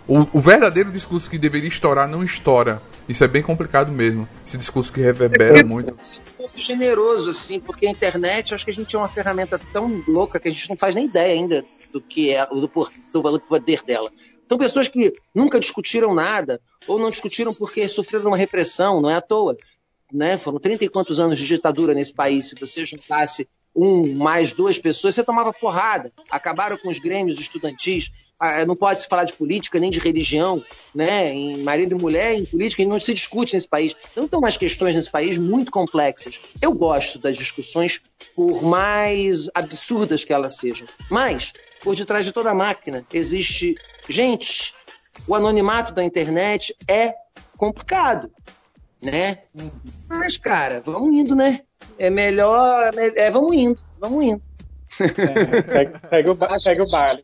[0.07, 2.81] O, o verdadeiro discurso que deveria estourar não estoura.
[3.07, 4.27] Isso é bem complicado mesmo.
[4.45, 5.93] Esse discurso que reverbera muito.
[5.93, 9.59] um pouco generoso, assim, porque a internet, eu acho que a gente é uma ferramenta
[9.71, 13.39] tão louca que a gente não faz nem ideia ainda do que é, do, do
[13.39, 14.11] poder dela.
[14.45, 19.15] Então, pessoas que nunca discutiram nada, ou não discutiram porque sofreram uma repressão, não é
[19.15, 19.55] à toa.
[20.11, 20.37] Né?
[20.37, 22.49] Foram 30 e quantos anos de ditadura nesse país.
[22.49, 26.11] Se você juntasse um mais duas pessoas, você tomava porrada.
[26.29, 28.09] Acabaram com os grêmios estudantis.
[28.39, 30.63] Ah, Não pode se falar de política nem de religião,
[30.95, 31.31] né?
[31.31, 33.95] Em marido e mulher, em política, não se discute nesse país.
[34.11, 36.41] Então, tem umas questões nesse país muito complexas.
[36.61, 38.01] Eu gosto das discussões,
[38.35, 40.87] por mais absurdas que elas sejam.
[41.09, 43.75] Mas, por detrás de toda máquina, existe.
[44.07, 44.73] Gente,
[45.27, 47.13] o anonimato da internet é
[47.57, 48.31] complicado,
[49.01, 49.39] né?
[50.07, 51.61] Mas, cara, vamos indo, né?
[51.97, 52.93] É melhor.
[52.97, 54.41] É, vamos indo, vamos indo.
[54.99, 57.23] É, segue o, segue o baile.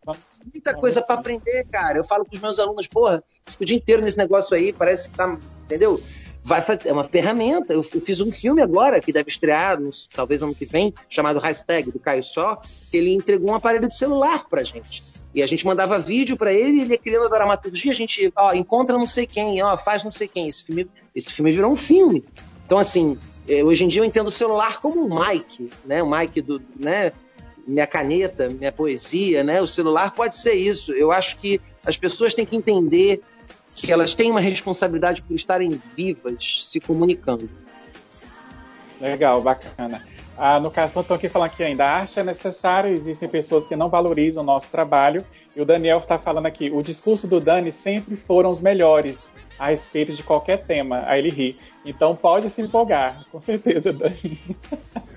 [0.53, 1.97] Muita coisa para aprender, cara.
[1.97, 5.09] Eu falo com os meus alunos, porra, fico o dia inteiro nesse negócio aí, parece
[5.09, 5.37] que tá.
[5.63, 6.01] Entendeu?
[6.47, 7.73] Vai, fa- é uma ferramenta.
[7.73, 11.39] Eu, eu fiz um filme agora, que deve estrear, nos- talvez ano que vem, chamado
[11.39, 15.03] Hashtag, do Caio Só, que ele entregou um aparelho de celular pra gente.
[15.34, 18.53] E a gente mandava vídeo pra ele, ele ia criando a dramaturgia, a gente, ó,
[18.53, 20.47] encontra não sei quem, ó, faz não sei quem.
[20.47, 22.23] Esse filme, esse filme virou um filme.
[22.65, 26.01] Então, assim, eh, hoje em dia eu entendo o celular como um mic, né?
[26.03, 27.12] O mic do, né?
[27.67, 29.60] Minha caneta, minha poesia, né?
[29.62, 30.93] O celular pode ser isso.
[30.93, 33.21] Eu acho que as pessoas têm que entender
[33.75, 37.49] que elas têm uma responsabilidade por estarem vivas, se comunicando.
[38.99, 40.01] Legal, bacana.
[40.38, 43.75] Ah, no caso, estão aqui falando que ainda a arte é necessária, existem pessoas que
[43.75, 45.23] não valorizam o nosso trabalho.
[45.55, 49.67] E o Daniel está falando aqui, o discurso do Dani sempre foram os melhores a
[49.67, 51.03] respeito de qualquer tema.
[51.05, 51.59] Aí ele ri.
[51.85, 54.41] Então pode se empolgar, com certeza, Dani.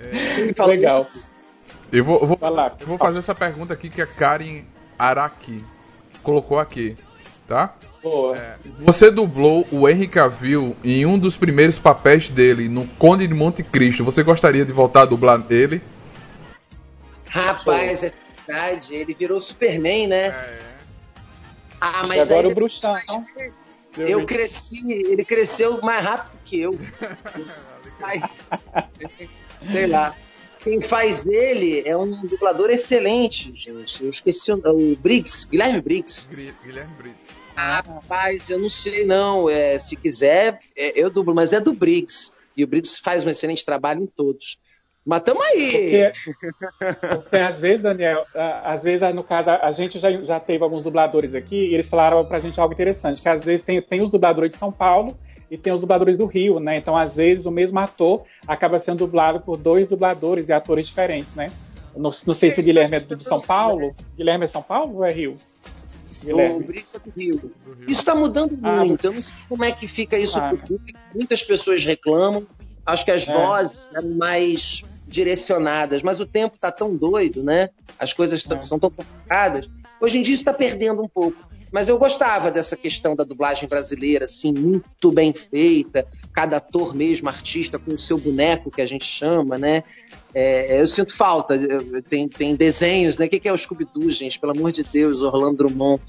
[0.00, 0.66] É...
[0.66, 1.06] Legal.
[1.90, 2.38] Eu vou, eu vou,
[2.80, 4.62] eu vou fazer essa pergunta aqui que a Karen
[4.98, 5.64] Araki
[6.22, 6.96] colocou aqui,
[7.46, 7.74] tá?
[8.34, 13.34] É, você dublou o Henry Cavill em um dos primeiros papéis dele no Conde de
[13.34, 14.04] Monte Cristo.
[14.04, 15.82] Você gostaria de voltar a dublar ele?
[17.28, 18.12] Rapaz, é
[18.46, 18.94] verdade.
[18.94, 20.26] Ele virou Superman, né?
[20.26, 20.58] É.
[21.80, 22.94] Ah, mas e agora o bruxão.
[23.96, 26.78] Eu cresci, ele cresceu mais rápido que eu.
[29.70, 30.14] Sei lá.
[30.60, 34.04] Quem faz ele é um dublador excelente, gente.
[34.04, 36.28] Eu esqueci o, o Briggs, Guilherme Briggs.
[36.28, 37.47] Guilherme Briggs.
[37.60, 39.50] Ah, rapaz, eu não sei não.
[39.50, 42.30] É, se quiser, é, eu dublo, mas é do Briggs.
[42.56, 44.58] E o Briggs faz um excelente trabalho em todos.
[45.04, 46.12] Mas tamo aí!
[46.78, 48.24] Porque, porque às vezes, Daniel,
[48.62, 52.24] às vezes, no caso, a gente já, já teve alguns dubladores aqui e eles falaram
[52.24, 55.18] pra gente algo interessante, que às vezes tem, tem os dubladores de São Paulo
[55.50, 56.76] e tem os dubladores do Rio, né?
[56.76, 61.34] Então, às vezes, o mesmo ator acaba sendo dublado por dois dubladores e atores diferentes,
[61.34, 61.50] né?
[61.96, 63.96] Não, não sei se o Guilherme é de São Paulo.
[64.16, 65.36] Guilherme é São Paulo ou é Rio?
[66.24, 66.56] Guilherme.
[66.56, 67.52] O Brito é do Rio.
[67.86, 69.04] Isso está mudando ah, muito.
[69.04, 70.98] Eu não sei como é que fica isso ah, pro público.
[71.14, 72.46] Muitas pessoas reclamam.
[72.84, 73.32] Acho que as é.
[73.32, 77.70] vozes eram mais direcionadas, mas o tempo está tão doido, né?
[77.98, 78.60] As coisas é.
[78.60, 79.68] são tão complicadas.
[80.00, 81.48] Hoje em dia isso está perdendo um pouco.
[81.70, 87.28] Mas eu gostava dessa questão da dublagem brasileira, assim, muito bem feita, cada ator mesmo,
[87.28, 89.84] artista, com o seu boneco, que a gente chama, né?
[90.34, 91.58] É, eu sinto falta.
[92.08, 93.26] Tem, tem desenhos, né?
[93.26, 94.38] O que, é o Scooby-Doo, gente?
[94.38, 96.02] Pelo amor de Deus, Orlando Drummond.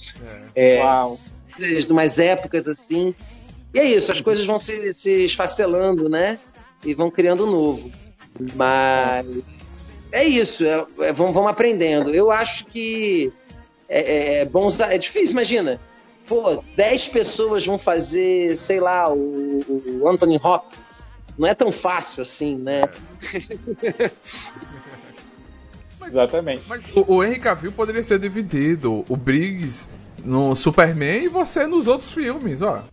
[0.56, 0.78] É.
[0.78, 1.20] É, Uau.
[1.58, 3.14] De umas épocas assim.
[3.74, 6.40] E é isso, as coisas vão se, se esfacelando, né?
[6.86, 7.92] E vão criando novo.
[8.56, 9.26] Mas
[10.12, 12.14] é isso, é, é, vamos, vamos aprendendo.
[12.14, 13.32] Eu acho que
[13.88, 14.94] é, é, é, bom usar.
[14.94, 15.80] É difícil, imagina.
[16.28, 19.66] Pô, 10 pessoas vão fazer, sei lá, o,
[20.02, 21.04] o Anthony Hopkins.
[21.40, 22.82] Não é tão fácil assim, né?
[25.98, 26.64] mas, Exatamente.
[26.68, 29.06] Mas o, o Henry Cavill poderia ser dividido.
[29.08, 29.88] O Briggs
[30.26, 32.84] no Superman e você nos outros filmes, ó.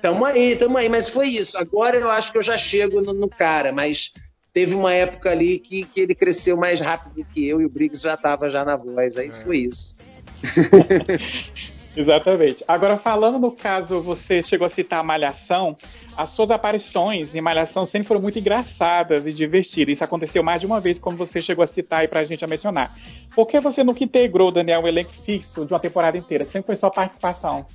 [0.00, 1.58] Tamo aí, tamo aí, mas foi isso.
[1.58, 4.12] Agora eu acho que eu já chego no, no cara, mas
[4.52, 8.04] teve uma época ali que, que ele cresceu mais rápido que eu e o Briggs
[8.04, 9.18] já estava já na voz.
[9.18, 9.32] Aí é.
[9.32, 9.96] foi isso.
[11.98, 12.64] Exatamente.
[12.68, 15.76] Agora, falando no caso, você chegou a citar a Malhação,
[16.16, 19.94] as suas aparições em Malhação sempre foram muito engraçadas e divertidas.
[19.94, 22.48] Isso aconteceu mais de uma vez, como você chegou a citar aí pra gente a
[22.48, 22.96] mencionar.
[23.34, 26.44] Por que você nunca integrou, Daniel, um elenco fixo de uma temporada inteira?
[26.44, 27.66] Sempre foi só participação.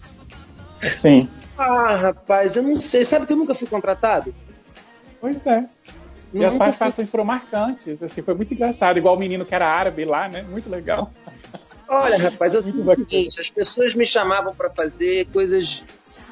[0.79, 1.27] Sim.
[1.57, 3.03] Ah, rapaz, eu não sei.
[3.03, 4.33] Sabe que eu nunca fui contratado?
[5.19, 5.67] Pois é.
[6.33, 10.05] E as participações foram marcantes, assim, foi muito engraçado, igual o menino que era árabe
[10.05, 10.43] lá, né?
[10.43, 11.12] Muito legal.
[11.88, 15.84] Olha, rapaz, eu sei o seguinte, as pessoas me chamavam para fazer coisas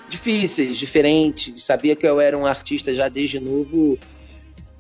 [0.09, 3.97] difíceis, diferentes, sabia que eu era um artista já desde novo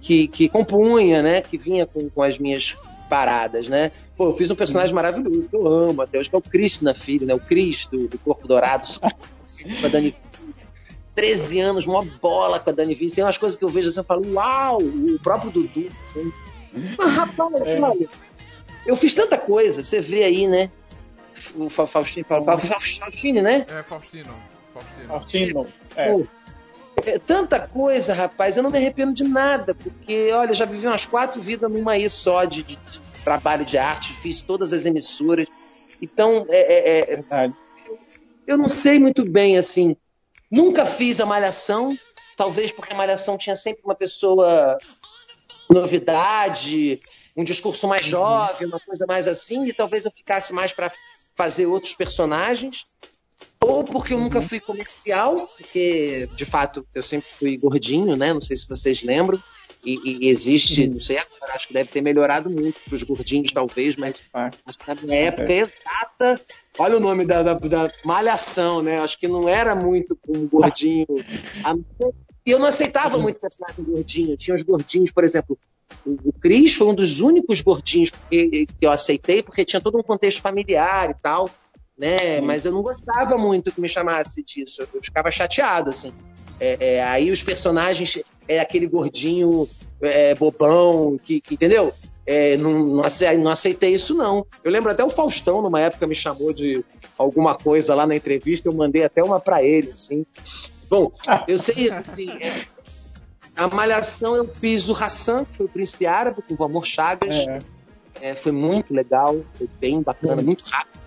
[0.01, 1.41] que, que compunha, né?
[1.41, 2.75] Que vinha com, com as minhas
[3.07, 3.91] paradas, né?
[4.17, 6.83] Pô, eu fiz um personagem maravilhoso que eu amo até hoje, que é o Cristo
[6.83, 7.33] na filha, né?
[7.33, 10.15] O Cristo do Corpo Dourado, com a Dani
[11.13, 13.15] 13 anos, uma bola com a Dani Vinci.
[13.15, 15.89] Tem umas coisas que eu vejo assim, eu falo, uau, o próprio Dudu.
[16.97, 17.79] Mas, rapaz, é.
[17.81, 18.07] olha,
[18.85, 20.71] eu fiz tanta coisa, você vê aí, né?
[21.55, 23.65] O Faustino, Faustino, né?
[23.69, 24.33] É, Faustino.
[24.73, 25.07] Faustino.
[25.07, 25.67] Faustino.
[25.95, 26.11] É.
[26.11, 26.27] Pô,
[27.05, 30.85] é, tanta coisa, rapaz, eu não me arrependo de nada, porque, olha, eu já vivi
[30.87, 34.85] umas quatro vidas numa aí só de, de, de trabalho de arte, fiz todas as
[34.85, 35.47] emissoras.
[36.01, 37.47] Então, é, é, é
[37.87, 37.99] eu,
[38.45, 39.95] eu não sei muito bem, assim,
[40.51, 41.97] Nunca fiz a Malhação,
[42.35, 44.77] talvez porque a Malhação tinha sempre uma pessoa
[45.69, 47.01] novidade,
[47.35, 48.11] um discurso mais uhum.
[48.11, 50.91] jovem, uma coisa mais assim, e talvez eu ficasse mais para
[51.35, 52.85] fazer outros personagens.
[53.59, 54.47] Ou porque eu nunca uhum.
[54.47, 58.33] fui comercial, porque de fato eu sempre fui gordinho, né?
[58.33, 59.41] Não sei se vocês lembram.
[59.83, 60.93] E, e existe, uhum.
[60.93, 64.77] não sei agora, acho que deve ter melhorado muito para os gordinhos, talvez, mas acho
[64.77, 65.57] que na minha época é.
[65.57, 66.39] exata,
[66.77, 68.99] olha o nome da, da, da, malhação, né?
[68.99, 71.07] Acho que não era muito com um gordinho.
[72.43, 74.35] E eu não aceitava muito personagem gordinho.
[74.35, 75.59] Tinha os gordinhos, por exemplo,
[76.05, 80.03] o Cris foi um dos únicos gordinhos que, que eu aceitei, porque tinha todo um
[80.03, 81.49] contexto familiar e tal,
[81.97, 82.41] né?
[82.41, 84.81] Mas eu não gostava muito que me chamasse disso.
[84.93, 86.13] Eu ficava chateado, assim.
[86.59, 89.67] É, é, aí os personagens é aquele gordinho
[90.01, 91.93] é, bobão, que, que entendeu?
[92.25, 94.45] É, não, não, aceitei isso, não.
[94.63, 96.83] Eu lembro até o Faustão, numa época, me chamou de
[97.17, 100.25] alguma coisa lá na entrevista, eu mandei até uma para ele, assim.
[100.89, 101.11] Bom,
[101.47, 102.29] eu sei isso, assim.
[103.61, 106.85] É, A Malhação eu fiz o Hassan, que foi o príncipe árabe, com o Amor
[106.85, 107.35] Chagas.
[107.35, 107.59] É.
[108.19, 110.99] É, foi muito legal, foi bem bacana, muito rápido.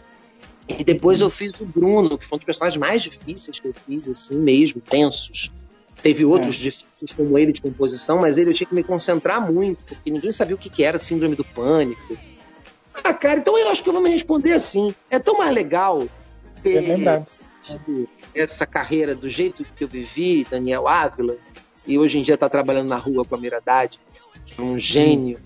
[0.66, 3.74] E depois eu fiz o Bruno, que foi um dos personagens mais difíceis que eu
[3.86, 5.52] fiz, assim mesmo, tensos.
[6.02, 9.84] Teve outros difíceis como ele de composição, mas ele eu tinha que me concentrar muito,
[9.84, 12.16] porque ninguém sabia o que, que era síndrome do pânico.
[13.02, 14.94] Ah, cara, então eu acho que eu vou me responder assim.
[15.10, 16.06] É tão mais legal
[16.62, 17.22] ter É
[18.34, 21.36] essa carreira do jeito que eu vivi, Daniel Ávila,
[21.86, 24.00] e hoje em dia está trabalhando na rua com a Miradade,
[24.46, 25.38] que é um gênio,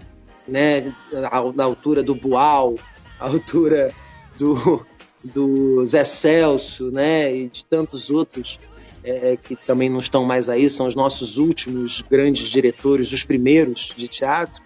[0.46, 0.94] né?
[1.12, 2.76] Na altura do Boal,
[3.18, 3.92] à altura
[4.38, 4.86] do,
[5.24, 7.34] do Zé Celso, né?
[7.34, 8.58] E de tantos outros
[9.02, 13.92] é, que também não estão mais aí, são os nossos últimos grandes diretores, os primeiros
[13.96, 14.62] de teatro.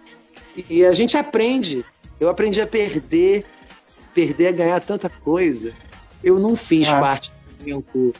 [0.69, 1.85] E a gente aprende.
[2.19, 3.45] Eu aprendi a perder,
[4.13, 5.73] perder a ganhar tanta coisa.
[6.23, 6.99] Eu não fiz Ah.
[6.99, 8.13] parte do elenco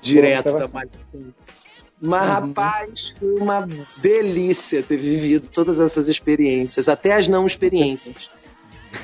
[0.00, 1.34] direto Pô, da Malhação.
[2.00, 2.48] Mas, Uhum.
[2.48, 3.68] rapaz, foi uma
[3.98, 8.30] delícia ter vivido todas essas experiências, até as não experiências.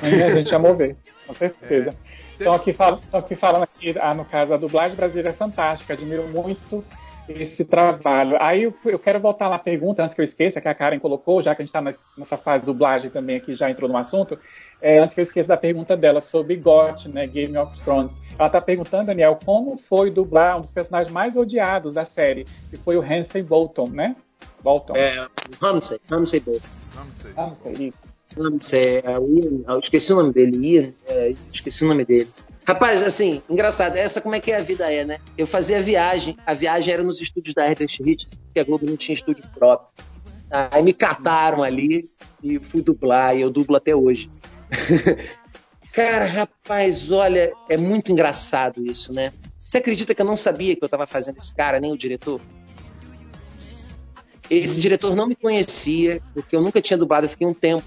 [0.01, 1.89] A gente amou ver, com certeza.
[1.89, 2.11] É.
[2.35, 5.93] Então aqui, fal então aqui falando aqui, ah, no caso, a dublagem brasileira é fantástica,
[5.93, 6.83] admiro muito
[7.27, 8.37] esse trabalho.
[8.39, 11.41] Aí eu, eu quero voltar na pergunta, antes que eu esqueça, que a Karen colocou,
[11.41, 11.81] já que a gente está
[12.17, 14.37] nessa fase de dublagem também aqui, já entrou no assunto,
[14.81, 18.13] é, antes que eu esqueça da pergunta dela sobre GOT, né, Game of Thrones.
[18.37, 22.77] Ela está perguntando, Daniel, como foi dublar um dos personagens mais odiados da série, que
[22.77, 24.15] foi o Ramsay Bolton, né?
[24.63, 24.93] Bolton.
[24.95, 25.27] É,
[25.61, 26.67] Ramsey, Ramsey Bolton.
[26.95, 27.97] Não sei, isso.
[28.37, 32.31] Ramsey, é, o Ian, eu esqueci o nome dele, Ian, é, esqueci o nome dele.
[32.71, 35.19] Rapaz, assim, engraçado, essa como é que a vida é, né?
[35.37, 38.95] Eu fazia viagem, a viagem era nos estúdios da Herbert Hit, porque a Globo não
[38.95, 39.89] tinha estúdio próprio.
[40.49, 42.09] Aí me cataram ali
[42.41, 44.31] e fui dublar, e eu dublo até hoje.
[45.91, 49.33] Cara, rapaz, olha, é muito engraçado isso, né?
[49.59, 52.39] Você acredita que eu não sabia que eu estava fazendo esse cara, nem o diretor?
[54.49, 57.85] Esse diretor não me conhecia, porque eu nunca tinha dublado, eu fiquei um tempo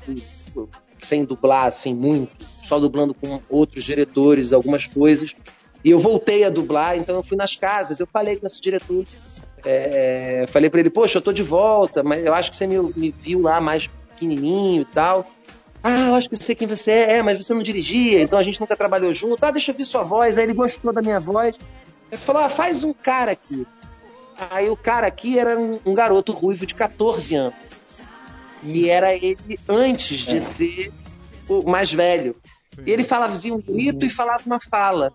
[1.04, 2.32] sem dublar, assim, muito,
[2.62, 5.34] só dublando com outros diretores, algumas coisas.
[5.84, 9.04] E eu voltei a dublar, então eu fui nas casas, eu falei com esse diretor,
[9.64, 12.78] é, falei para ele, poxa, eu tô de volta, mas eu acho que você me,
[12.96, 15.30] me viu lá mais pequenininho e tal.
[15.82, 18.38] Ah, eu acho que eu sei quem você é, é, mas você não dirigia, então
[18.38, 19.44] a gente nunca trabalhou junto.
[19.44, 20.38] Ah, deixa eu ver sua voz.
[20.38, 21.54] Aí ele gostou da minha voz.
[22.10, 23.66] Ele falou, ah, faz um cara aqui.
[24.50, 27.54] Aí o cara aqui era um, um garoto ruivo de 14 anos.
[28.64, 30.40] E era ele antes de É.
[30.40, 30.92] ser
[31.48, 32.36] o mais velho.
[32.84, 35.12] E ele falava um grito e falava uma fala.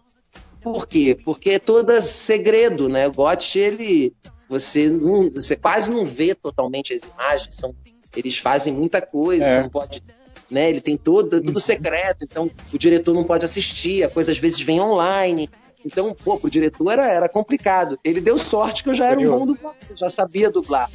[0.61, 1.17] Por quê?
[1.23, 3.07] Porque é todo segredo, né?
[3.07, 4.13] O Gotch, ele.
[4.47, 7.55] Você, não, você quase não vê totalmente as imagens.
[7.55, 7.75] São,
[8.15, 9.53] eles fazem muita coisa, É.
[9.55, 10.03] você não pode.
[10.49, 10.69] Né?
[10.69, 14.59] Ele tem todo, tudo secreto, então o diretor não pode assistir, a coisa às vezes
[14.59, 15.47] vem online.
[15.85, 17.99] Então, pô, pro diretor era, era complicado.
[18.03, 20.89] Ele deu sorte que eu já era um bom dublador, eu já sabia dublar.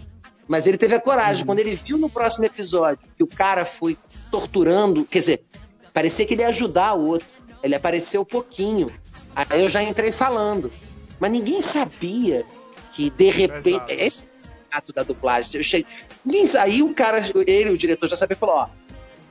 [0.46, 1.42] Mas ele teve a coragem.
[1.42, 1.46] Uhum.
[1.46, 3.96] Quando ele viu no próximo episódio que o cara foi
[4.30, 5.44] torturando, quer dizer,
[5.92, 7.26] parecia que ele ia ajudar o outro.
[7.62, 8.88] Ele apareceu pouquinho.
[9.34, 10.70] Aí eu já entrei falando.
[11.18, 12.44] Mas ninguém sabia
[12.92, 13.68] que, de repente.
[13.68, 13.92] Exato.
[13.92, 15.50] Esse é o ato da dublagem.
[15.54, 15.86] Eu cheguei,
[16.24, 18.68] ninguém Aí o cara, ele, o diretor, já sabia e falou: ó,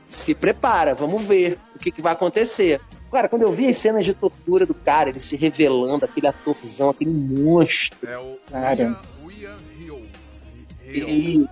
[0.07, 2.81] se prepara, vamos ver o que, que vai acontecer.
[3.11, 6.89] Cara, quando eu vi as cenas de tortura do cara, ele se revelando, aquele atorzão,
[6.89, 8.09] aquele monstro.
[8.09, 8.99] É o Cara.
[10.99, 11.47] E,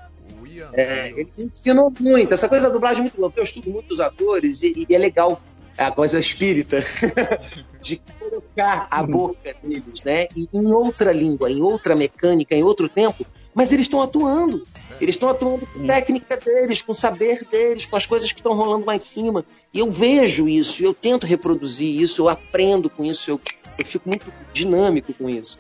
[0.74, 1.18] É, Hill.
[1.18, 2.34] ele me ensinou muito.
[2.34, 3.40] Essa coisa da dublagem é muito louca.
[3.40, 5.42] Eu estudo muito os atores e, e é legal
[5.78, 6.84] a coisa espírita
[7.82, 10.28] de colocar a boca deles, né?
[10.36, 14.64] E em outra língua, em outra mecânica, em outro tempo, mas eles estão atuando.
[15.00, 18.40] Eles estão atuando com a técnica deles, com o saber deles, com as coisas que
[18.40, 19.44] estão rolando lá em cima.
[19.74, 23.42] E eu vejo isso, eu tento reproduzir isso, eu aprendo com isso, eu,
[23.80, 25.58] eu fico muito dinâmico com isso.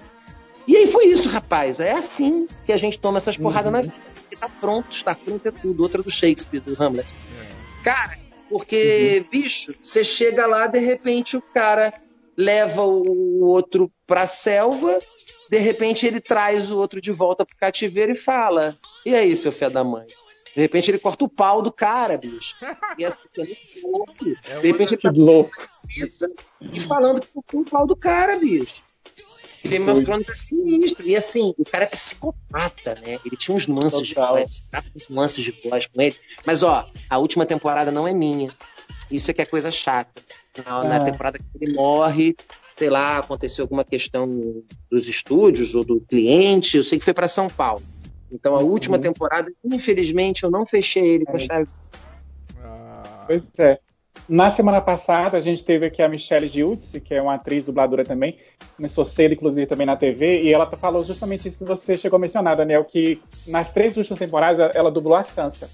[0.72, 1.82] E aí foi isso, rapaz.
[1.82, 3.94] É assim que a gente toma essas porradas na vida.
[4.22, 5.84] Porque tá pronto, está pronto é tudo.
[5.84, 7.14] Outra do Shakespeare, do Hamlet.
[7.84, 8.18] Cara,
[8.50, 11.94] porque, bicho, você chega lá, de repente o cara
[12.38, 14.98] leva o outro pra selva,
[15.50, 19.52] de repente ele traz o outro de volta pro cativeiro e fala: E aí, seu
[19.52, 20.08] fé da mãe?
[20.56, 22.56] De repente ele corta o pau do cara, bicho.
[22.98, 24.16] E assim, é louco.
[24.50, 25.52] É De repente ele tá louco.
[26.62, 28.82] e falando que cortou o pau do cara, bicho.
[29.64, 31.08] Game of Thrones é sinistro.
[31.08, 33.20] E assim, o cara é psicopata, né?
[33.26, 36.16] Ele tinha uns nuances de voz, com uns nuances de voz com ele.
[36.46, 38.50] Mas, ó, a última temporada não é minha.
[39.10, 40.22] Isso é que é coisa chata.
[40.66, 41.00] Na, na Ah.
[41.00, 42.36] temporada que ele morre,
[42.74, 47.28] sei lá, aconteceu alguma questão dos estúdios ou do cliente, eu sei que foi para
[47.28, 47.84] São Paulo.
[48.32, 51.40] Então, a última temporada, infelizmente, eu não fechei ele com a É.
[51.46, 51.70] chave.
[52.64, 53.80] Ah, Pois é.
[54.32, 58.06] Na semana passada, a gente teve aqui a Michelle Giudice, que é uma atriz dubladora
[58.06, 58.38] também,
[58.78, 62.20] começou cedo, inclusive, também na TV, e ela falou justamente isso que você chegou a
[62.22, 65.70] mencionar, Daniel, que nas três últimas temporadas ela dublou a Sansa.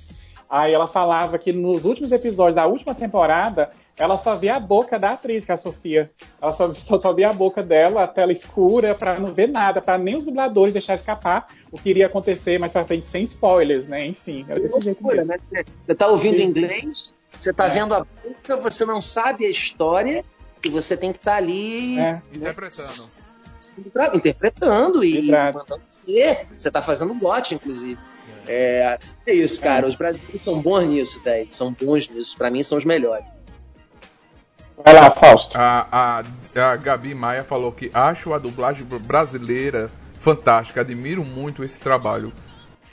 [0.50, 4.98] Aí ela falava que nos últimos episódios da última temporada, ela só via a boca
[4.98, 6.10] da atriz, que é a Sofia.
[6.42, 9.84] Ela só, só, só via a boca dela, a tela escura, para não ver nada,
[9.84, 13.88] para nem os dubladores deixar escapar o que iria acontecer mais pra frente, sem spoilers,
[13.88, 14.04] né?
[14.04, 15.26] Enfim, é desse jeito mesmo.
[15.26, 15.38] Né?
[15.86, 16.46] Você tá ouvindo Sim.
[16.46, 17.70] inglês, você tá é.
[17.70, 20.24] vendo a boca, você não sabe a história
[20.64, 22.22] e você tem que estar tá ali é.
[22.34, 23.18] interpretando.
[24.14, 26.48] Interpretando e mandando ver.
[26.58, 28.00] Você tá fazendo gote, inclusive.
[28.48, 29.86] É, é isso, cara.
[29.86, 29.90] É.
[29.90, 31.48] Os brasileiros são bons nisso, velho.
[31.52, 32.36] São bons nisso.
[32.38, 33.26] Pra mim, são os melhores.
[34.84, 35.58] Vai lá, Fausto.
[35.58, 40.82] A, a, a Gabi Maia falou que acho a dublagem brasileira fantástica.
[40.82, 42.32] Admiro muito esse trabalho.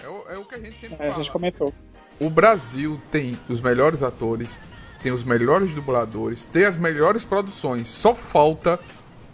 [0.02, 1.12] É o, é o que a gente sempre é, fala.
[1.12, 1.72] A gente comentou.
[2.20, 4.60] O Brasil tem os melhores atores,
[5.02, 7.88] tem os melhores dubladores, tem as melhores produções.
[7.88, 8.78] Só falta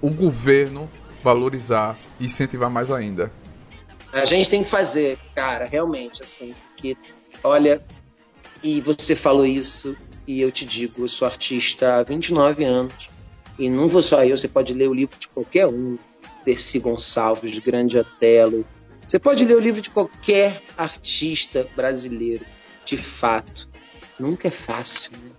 [0.00, 0.88] o governo
[1.22, 3.30] valorizar e incentivar mais ainda.
[4.12, 6.96] A gente tem que fazer, cara, realmente, assim, que,
[7.44, 7.84] olha,
[8.62, 13.08] e você falou isso, e eu te digo, eu sou artista há 29 anos,
[13.58, 15.96] e não vou só eu, você pode ler o livro de qualquer um,
[16.44, 18.66] Terci Gonçalves, Grande Otelo,
[19.06, 22.44] você pode ler o livro de qualquer artista brasileiro
[22.84, 23.68] de fato,
[24.18, 25.30] nunca é fácil, né?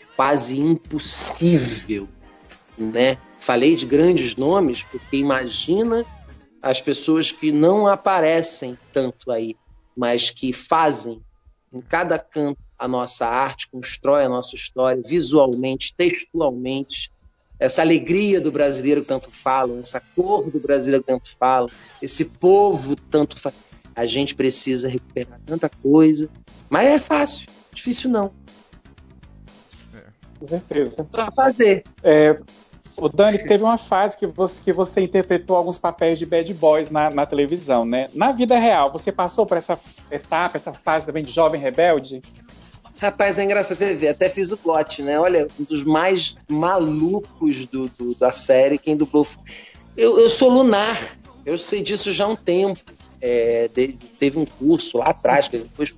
[0.00, 2.08] É quase impossível,
[2.78, 3.18] né?
[3.38, 6.04] Falei de grandes nomes porque imagina
[6.62, 9.54] as pessoas que não aparecem tanto aí,
[9.96, 11.20] mas que fazem
[11.72, 17.12] em cada canto a nossa arte, constrói a nossa história visualmente, textualmente,
[17.58, 21.68] essa alegria do brasileiro que tanto falam, essa cor do brasileiro que tanto falam,
[22.02, 23.54] esse povo tanto fala.
[23.94, 26.28] A gente precisa recuperar tanta coisa
[26.68, 28.32] mas é fácil, difícil não.
[29.94, 30.04] É.
[30.38, 31.06] Com certeza.
[31.14, 31.84] Só fazer.
[32.02, 32.34] É,
[32.96, 36.90] o Dani, teve uma fase que você, que você interpretou alguns papéis de bad boys
[36.90, 38.08] na, na, televisão, né?
[38.14, 39.78] Na vida real, você passou por essa
[40.10, 42.22] etapa, essa fase também de jovem rebelde?
[42.98, 45.18] Rapaz, é engraçado você ver, até fiz o plot, né?
[45.18, 49.26] Olha, um dos mais malucos do, do da série, quem dublou.
[49.96, 50.96] Eu, eu sou lunar,
[51.44, 52.80] eu sei disso já há um tempo.
[53.20, 55.94] É, de, teve um curso lá atrás, que depois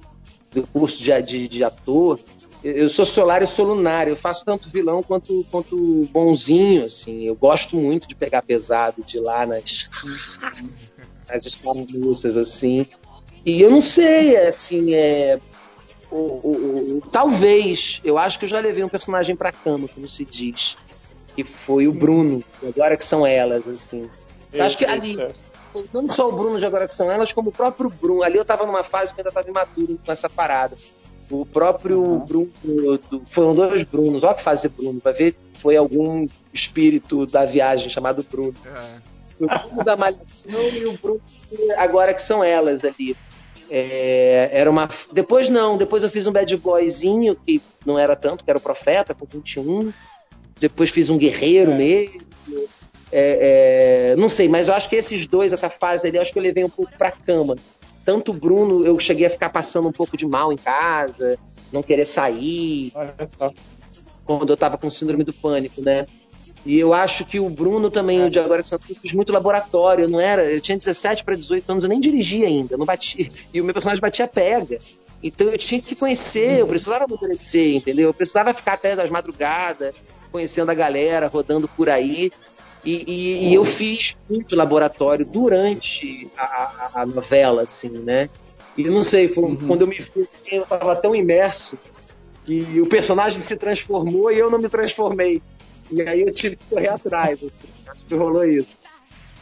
[0.61, 2.18] do curso de, de, de ator,
[2.64, 7.22] eu sou solar e sou lunar, eu faço tanto vilão quanto, quanto bonzinho, assim.
[7.22, 9.88] Eu gosto muito de pegar pesado, de ir lá nas,
[11.28, 12.86] nas escaramuças, assim.
[13.44, 15.38] E eu não sei, assim, é.
[16.11, 20.09] O, o, o, talvez, eu acho que eu já levei um personagem pra cama, como
[20.09, 20.76] se diz.
[21.36, 24.09] Que foi o Bruno, agora que são elas, assim.
[24.52, 25.16] Eu acho que ali,
[25.92, 28.22] não só o Bruno de Agora Que São Elas, como o próprio Bruno.
[28.22, 30.76] Ali eu tava numa fase que eu ainda tava imaturo com essa parada.
[31.30, 32.18] O próprio uhum.
[32.24, 32.52] Bruno,
[33.26, 38.24] foram dois Brunos, olha que fase Bruno, vai ver, foi algum espírito da viagem chamado
[38.28, 38.54] Bruno.
[38.64, 39.16] É.
[39.38, 41.20] O Bruno da Malhação e o Bruno
[41.76, 43.16] agora que são elas ali.
[43.68, 44.88] É, era uma.
[45.12, 48.62] Depois não, depois eu fiz um bad boyzinho, que não era tanto, que era o
[48.62, 49.92] Profeta, com 21.
[50.58, 51.76] Depois fiz um guerreiro é.
[51.76, 52.26] mesmo.
[53.12, 56.32] É, é, não sei, mas eu acho que esses dois, essa fase ali, eu acho
[56.32, 57.57] que eu levei um pouco pra cama.
[58.04, 61.38] Tanto o Bruno, eu cheguei a ficar passando um pouco de mal em casa,
[61.72, 62.92] não querer sair.
[62.94, 63.52] Olha só.
[64.24, 66.07] Quando eu tava com síndrome do pânico, né?
[66.64, 70.04] E eu acho que o Bruno também, o de agora que eu fiz muito laboratório,
[70.04, 73.28] eu não era, eu tinha 17 para 18 anos, eu nem dirigia ainda, não batia,
[73.54, 74.80] e o meu personagem batia pega.
[75.22, 78.09] Então eu tinha que conhecer, eu precisava amadurecer, entendeu?
[78.09, 79.94] Eu precisava ficar até das madrugadas,
[80.32, 82.32] conhecendo a galera, rodando por aí.
[82.87, 88.30] E, e, e, eu fiz muito laboratório durante a, a, a, novela, assim, né?
[88.78, 89.57] E não sei, foi, uhum.
[89.57, 91.76] quando eu me vi, eu estava tão imerso
[92.45, 95.43] que o personagem se transformou e eu não me transformei.
[95.91, 97.39] E aí eu tive que correr atrás.
[97.39, 97.68] Assim.
[97.89, 98.78] Acho que rolou isso.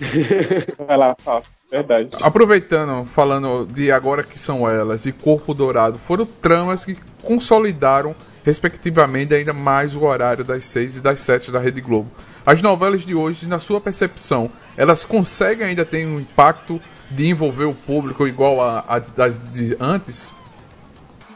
[0.87, 1.53] Vai lá, Fausto.
[1.71, 2.17] Verdade.
[2.23, 8.15] Aproveitando, falando de Agora Que São Elas e Corpo Dourado, foram tramas que consolidaram,
[8.45, 12.11] respectivamente, ainda mais o horário das 6 e das 7 da Rede Globo.
[12.45, 16.81] As novelas de hoje, na sua percepção, elas conseguem ainda ter um impacto
[17.11, 20.35] de envolver o público igual a, a das de antes?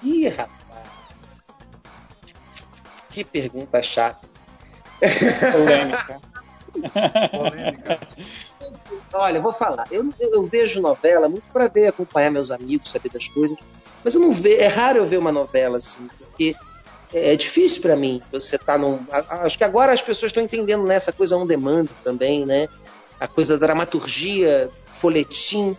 [0.02, 0.58] Ih, rapaz.
[3.10, 4.28] Que pergunta chata.
[5.52, 6.20] Polêmica.
[7.30, 8.00] Polêmica.
[9.12, 9.86] Olha, eu vou falar.
[9.90, 13.56] Eu, eu, eu vejo novela muito para ver, acompanhar meus amigos, saber das coisas.
[14.04, 14.60] Mas eu não vejo.
[14.60, 16.54] É raro eu ver uma novela assim, porque
[17.12, 18.22] é, é difícil para mim.
[18.32, 19.00] Você tá num.
[19.10, 22.68] Acho que agora as pessoas estão entendendo nessa coisa on demand também, né?
[23.18, 25.76] A coisa da dramaturgia, folhetim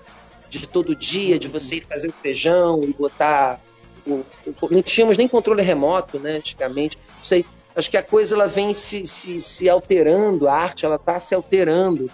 [0.49, 3.59] de todo dia, de você fazer o feijão e botar.
[4.05, 6.37] O, o, não tínhamos nem controle remoto, né?
[6.37, 6.97] Antigamente.
[7.23, 7.45] Sei.
[7.75, 11.35] Acho que a coisa ela vem se, se, se alterando, a arte ela está se
[11.35, 12.09] alterando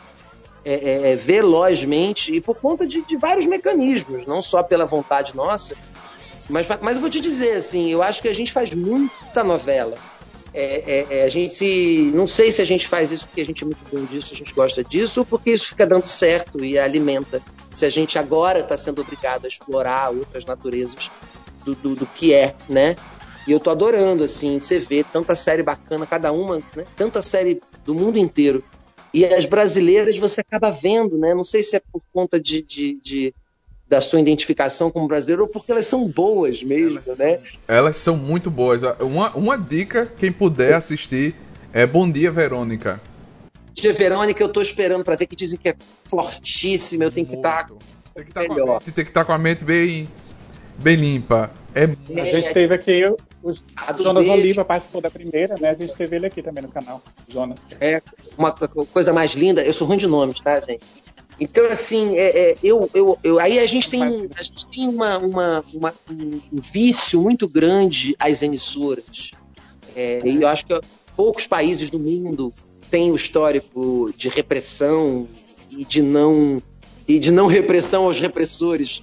[0.66, 5.36] é, é, é, velozmente e por conta de, de, vários mecanismos, não só pela vontade
[5.36, 5.76] nossa,
[6.50, 9.96] mas, mas eu vou te dizer assim, eu acho que a gente faz muita novela.
[10.58, 13.46] É, é, é, a gente se, não sei se a gente faz isso porque a
[13.46, 16.64] gente é muito bom disso, a gente gosta disso, ou porque isso fica dando certo
[16.64, 17.42] e alimenta.
[17.74, 21.12] Se a gente agora está sendo obrigado a explorar outras naturezas
[21.66, 22.96] do, do, do, que é, né?
[23.46, 26.86] E eu tô adorando, assim, você vê tanta série bacana, cada uma, né?
[26.96, 28.64] Tanta série do mundo inteiro.
[29.14, 31.34] E as brasileiras você acaba vendo, né?
[31.34, 33.36] Não sei se é por conta de, de, de
[33.88, 37.38] da sua identificação como brasileiro ou porque elas são boas mesmo, elas né?
[37.38, 38.82] São, elas são muito boas.
[39.00, 41.36] Uma, uma dica, quem puder assistir,
[41.72, 43.00] é Bom Dia Verônica.
[43.74, 45.76] Dia Verônica eu tô esperando para ver que dizem que é
[46.06, 47.74] fortíssima, eu tenho que estar tá
[48.16, 50.08] tem que estar tá com, tem que estar tá com a mente bem
[50.78, 51.52] bem limpa.
[51.74, 51.84] É...
[52.22, 53.06] A gente teve aqui
[53.44, 53.54] o
[54.02, 54.42] Jonas beijo.
[54.42, 55.70] Oliva participou da primeira, né?
[55.70, 57.60] A gente teve ele aqui também no canal, Jonas.
[57.80, 58.02] É
[58.38, 59.64] uma coisa mais linda.
[59.64, 60.82] Eu sou ruim de nomes, tá, gente?
[61.40, 64.02] Então, assim, é, é, eu, eu, eu, aí a gente tem,
[64.36, 69.32] a gente tem uma, uma, uma um vício muito grande às emissoras.
[69.96, 70.80] É, e eu acho que
[71.16, 72.54] poucos países do mundo
[72.90, 75.28] têm o histórico de repressão
[75.70, 76.62] e de não,
[77.08, 79.02] e de não repressão aos repressores.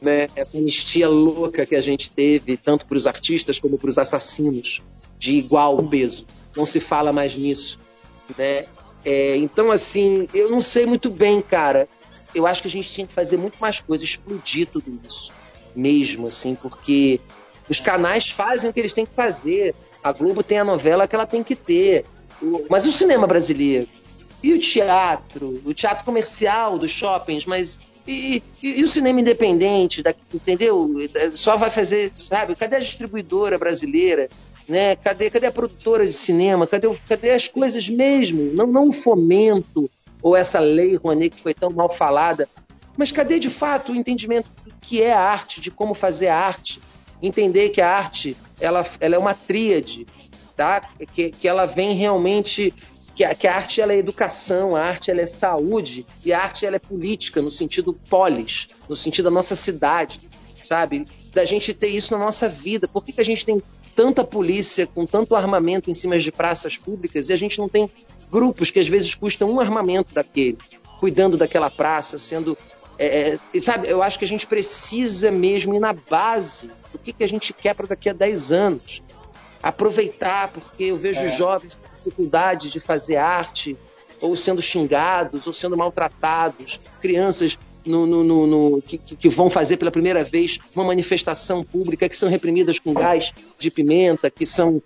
[0.00, 0.28] Né?
[0.36, 4.82] Essa anistia louca que a gente teve, tanto para os artistas como para os assassinos,
[5.18, 6.26] de igual peso.
[6.56, 7.78] Não se fala mais nisso.
[8.36, 8.66] Né?
[9.04, 11.88] É, então, assim, eu não sei muito bem, cara.
[12.34, 15.32] Eu acho que a gente tinha que fazer muito mais coisa, explodir tudo isso.
[15.74, 17.20] Mesmo, assim, porque
[17.68, 19.74] os canais fazem o que eles têm que fazer.
[20.02, 22.04] A Globo tem a novela que ela tem que ter.
[22.68, 23.88] Mas o cinema brasileiro?
[24.42, 25.60] E o teatro?
[25.64, 27.44] O teatro comercial dos shoppings?
[27.46, 30.94] Mas e, e, e, o cinema independente, entendeu?
[31.34, 32.56] Só vai fazer, sabe?
[32.56, 34.28] Cadê a distribuidora brasileira?
[34.68, 34.96] Né?
[34.96, 36.66] Cadê, cadê a produtora de cinema?
[36.66, 38.52] Cadê, cadê as coisas mesmo?
[38.54, 39.90] Não, não o fomento
[40.22, 42.48] ou essa lei Rouanet que foi tão mal falada,
[42.96, 46.36] mas cadê de fato o entendimento do que é a arte, de como fazer a
[46.36, 46.80] arte?
[47.22, 50.06] Entender que a arte ela, ela é uma tríade,
[50.56, 50.80] tá?
[51.14, 52.74] que, que ela vem realmente
[53.14, 56.40] que a, que a, arte ela é educação, a arte ela é saúde e a
[56.40, 60.20] arte ela é política no sentido polis, no sentido da nossa cidade,
[60.62, 61.06] sabe?
[61.32, 62.88] Da gente ter isso na nossa vida.
[62.88, 63.62] Por que, que a gente tem
[64.00, 67.90] tanta polícia com tanto armamento em cima de praças públicas e a gente não tem
[68.30, 70.56] grupos que às vezes custam um armamento daquele,
[70.98, 72.56] cuidando daquela praça, sendo.
[72.98, 77.12] É, é, sabe, eu acho que a gente precisa mesmo ir na base do que,
[77.12, 79.02] que a gente quer para daqui a 10 anos.
[79.62, 81.28] Aproveitar, porque eu vejo é.
[81.28, 83.76] jovens com dificuldade de fazer arte,
[84.18, 89.90] ou sendo xingados, ou sendo maltratados, crianças no, no, no, que, que, vão fazer pela
[89.90, 94.82] primeira vez uma manifestação pública, que são reprimidas com gás de pimenta, que são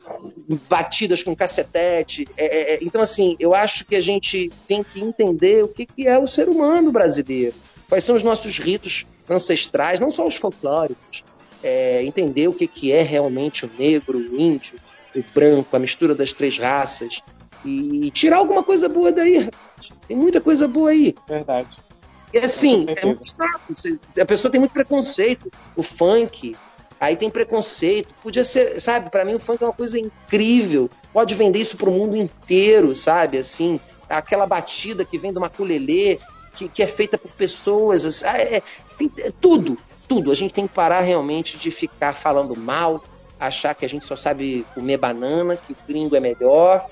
[0.68, 2.26] batidas com cacetete.
[2.36, 5.86] É, é, é, então, assim, eu acho que a gente tem que entender o que,
[5.86, 7.55] que é o ser humano brasileiro.
[7.88, 11.24] Quais são os nossos ritos ancestrais, não só os folclóricos.
[11.62, 14.78] É, entender o que, que é realmente o negro, o índio,
[15.16, 17.22] o branco, a mistura das três raças.
[17.64, 19.49] E tirar alguma coisa boa daí.
[20.07, 21.14] Tem muita coisa boa aí.
[21.26, 21.78] Verdade.
[22.35, 24.01] E assim, é muito chato.
[24.20, 25.53] A pessoa tem muito preconceito.
[25.76, 26.57] O funk,
[26.99, 28.12] aí tem preconceito.
[28.20, 30.91] Podia ser, sabe, para mim o funk é uma coisa incrível.
[31.12, 33.39] Pode vender isso pro mundo inteiro, sabe?
[33.39, 33.78] Assim,
[34.09, 36.18] aquela batida que vem do maculelê,
[36.55, 38.05] que, que é feita por pessoas.
[38.05, 38.61] Assim, é,
[38.99, 39.78] tem, é, tudo,
[40.09, 40.32] tudo.
[40.32, 43.05] A gente tem que parar realmente de ficar falando mal,
[43.39, 46.85] achar que a gente só sabe comer banana, que o gringo é melhor.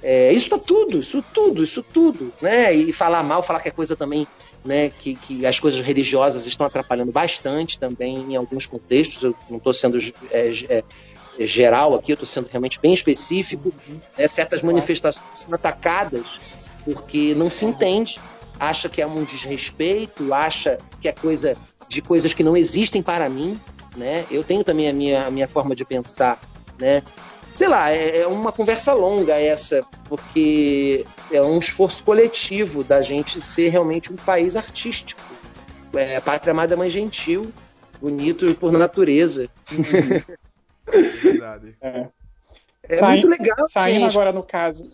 [0.00, 2.72] É, isso tá tudo, isso tudo, isso tudo, né?
[2.72, 4.28] E falar mal, falar que é coisa também
[4.64, 9.22] né, que, que, as coisas religiosas estão atrapalhando bastante também em alguns contextos.
[9.22, 9.98] Eu não estou sendo
[10.30, 10.84] é, é,
[11.38, 13.72] é, geral aqui, eu estou sendo realmente bem específico.
[14.16, 16.40] Né, certas manifestações são atacadas
[16.84, 18.20] porque não se entende,
[18.58, 21.56] acha que é um desrespeito, acha que é coisa
[21.88, 23.60] de coisas que não existem para mim.
[23.96, 24.24] Né?
[24.30, 26.40] Eu tenho também a minha, a minha forma de pensar,
[26.78, 27.02] né?
[27.54, 33.40] Sei lá, é, é uma conversa longa essa, porque é um esforço coletivo da gente
[33.40, 35.22] ser realmente um país artístico.
[35.94, 37.52] É, Pátria Amada Mãe Gentil,
[38.00, 39.48] bonito por natureza.
[41.22, 41.76] Verdade.
[41.80, 42.08] É,
[42.88, 43.68] é muito legal.
[43.68, 44.14] Saindo gente.
[44.14, 44.90] agora no caso.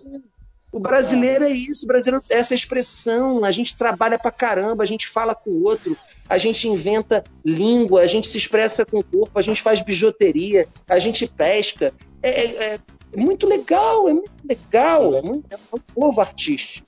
[0.73, 4.87] O brasileiro é isso, o brasileiro é essa expressão, a gente trabalha pra caramba, a
[4.87, 5.97] gente fala com o outro,
[6.29, 10.69] a gente inventa língua, a gente se expressa com o corpo, a gente faz bijuteria,
[10.89, 11.93] a gente pesca,
[12.23, 12.81] é, é, é,
[13.17, 16.87] muito legal, é muito legal, é, muito, é um povo artístico.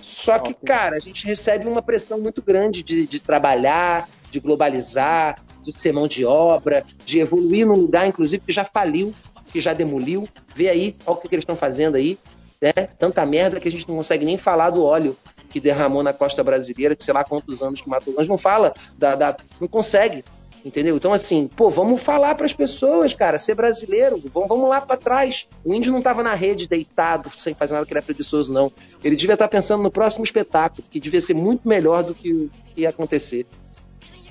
[0.00, 5.42] Só que, cara, a gente recebe uma pressão muito grande de, de trabalhar, de globalizar,
[5.62, 9.14] de ser mão de obra, de evoluir num lugar, inclusive, que já faliu.
[9.52, 10.28] que já demoliu.
[10.54, 12.18] Vê aí, olha o que, que eles estão fazendo aí.
[12.60, 12.72] Né?
[12.98, 15.16] Tanta merda que a gente não consegue nem falar do óleo
[15.48, 18.14] que derramou na costa brasileira, que sei lá quantos anos que matou.
[18.14, 19.36] Nós não fala da, da.
[19.60, 20.24] Não consegue.
[20.64, 20.96] Entendeu?
[20.96, 24.96] Então, assim, pô, vamos falar para as pessoas, cara, ser brasileiro, vamos, vamos lá para
[24.96, 25.48] trás.
[25.64, 28.70] O índio não estava na rede deitado, sem fazer nada que era preguiçoso, não.
[29.02, 32.50] Ele devia estar tá pensando no próximo espetáculo, que devia ser muito melhor do que
[32.76, 33.46] ia acontecer.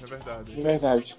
[0.01, 0.59] É verdade.
[0.59, 1.15] É verdade.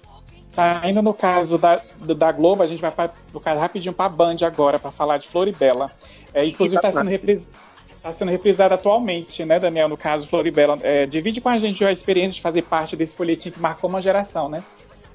[0.49, 4.09] Saindo no caso da, da Globo, a gente vai pra, no caso rapidinho para a
[4.09, 5.91] Band agora para falar de Floribela.
[6.33, 7.47] É, inclusive está sendo, repris,
[8.01, 9.87] tá sendo reprisada atualmente, né, Daniel?
[9.87, 13.51] No caso Floribela, é, divide com a gente a experiência de fazer parte desse folhetim
[13.51, 14.63] que marcou uma geração, né?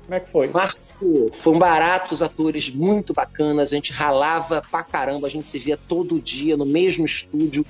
[0.05, 0.49] Como é que foi?
[0.49, 1.31] Marcou.
[1.33, 3.73] Foram baratos atores muito bacanas.
[3.73, 5.27] A gente ralava pra caramba.
[5.27, 7.65] A gente se via todo dia no mesmo estúdio.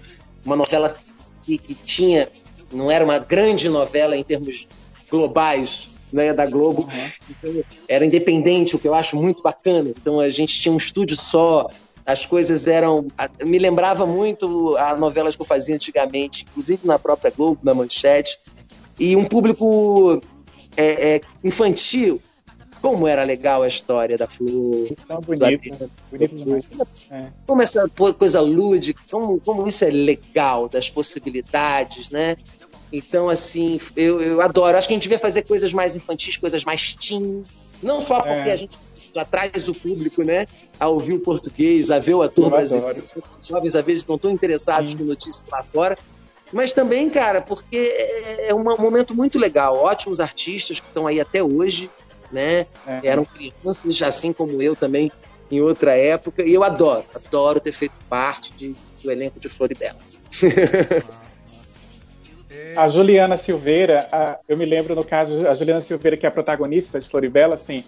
[0.45, 0.97] Uma novela
[1.43, 2.29] que, que tinha.
[2.73, 4.67] Não era uma grande novela em termos
[5.09, 6.83] globais, né, da Globo.
[6.83, 7.11] Uhum.
[7.31, 9.91] Então, era independente, o que eu acho muito bacana.
[9.91, 11.69] Então a gente tinha um estúdio só,
[12.05, 13.07] as coisas eram.
[13.45, 18.39] Me lembrava muito a novelas que eu fazia antigamente, inclusive na própria Globo, na Manchete.
[18.99, 20.21] E um público
[20.77, 22.21] é, é, infantil.
[22.81, 24.91] Como era legal a história da Flor.
[25.09, 25.91] Tão bonito.
[26.11, 26.65] bonito demais.
[27.11, 27.29] É.
[27.47, 32.37] Como essa coisa lúdica, como, como isso é legal, das possibilidades, né?
[32.93, 34.77] Então, assim, eu, eu adoro.
[34.77, 37.43] Acho que a gente devia fazer coisas mais infantis, coisas mais teen.
[37.83, 38.53] Não só porque é.
[38.53, 38.79] a gente
[39.15, 40.47] já traz o público, né?
[40.79, 43.03] A ouvir o português, a ver o ator brasileiro.
[43.41, 44.99] Os jovens, às vezes, não estão interessados Sim.
[44.99, 45.99] com notícias lá fora.
[46.55, 49.77] Mas também, cara, porque é, é um momento muito legal.
[49.77, 51.91] Ótimos artistas que estão aí até hoje,
[52.31, 52.65] né?
[52.87, 53.01] É.
[53.03, 55.11] Eram crianças, assim como eu também,
[55.51, 56.45] em outra época.
[56.45, 59.99] E eu adoro, adoro ter feito parte de, do elenco de Floribela.
[62.77, 66.33] A Juliana Silveira, a, eu me lembro no caso, a Juliana Silveira, que é a
[66.33, 67.85] protagonista de Floribela, assim,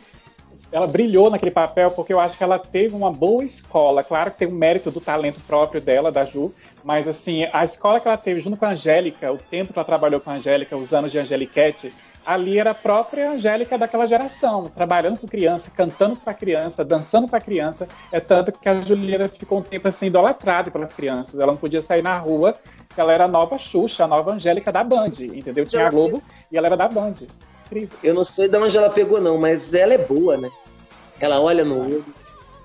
[0.70, 4.02] ela brilhou naquele papel porque eu acho que ela teve uma boa escola.
[4.02, 6.52] Claro que tem o mérito do talento próprio dela, da Ju,
[6.84, 9.86] mas assim, a escola que ela teve junto com a Angélica, o tempo que ela
[9.86, 11.92] trabalhou com a Angélica, os anos de Angeliquete,
[12.26, 17.40] ali era a própria Angélica daquela geração, trabalhando com criança, cantando para criança, dançando para
[17.40, 17.86] criança.
[18.10, 21.38] É tanto que a Juliana ficou um tempo assim idolatrada pelas crianças.
[21.38, 22.56] Ela não podia sair na rua,
[22.96, 25.64] ela era a nova Xuxa, a nova Angélica da Band, entendeu?
[25.64, 27.14] Tinha a Globo e ela era da Band.
[27.66, 27.98] Incrível.
[28.02, 30.50] Eu não sei de onde ela pegou, não, mas ela é boa, né?
[31.20, 32.04] Ela olha no olho.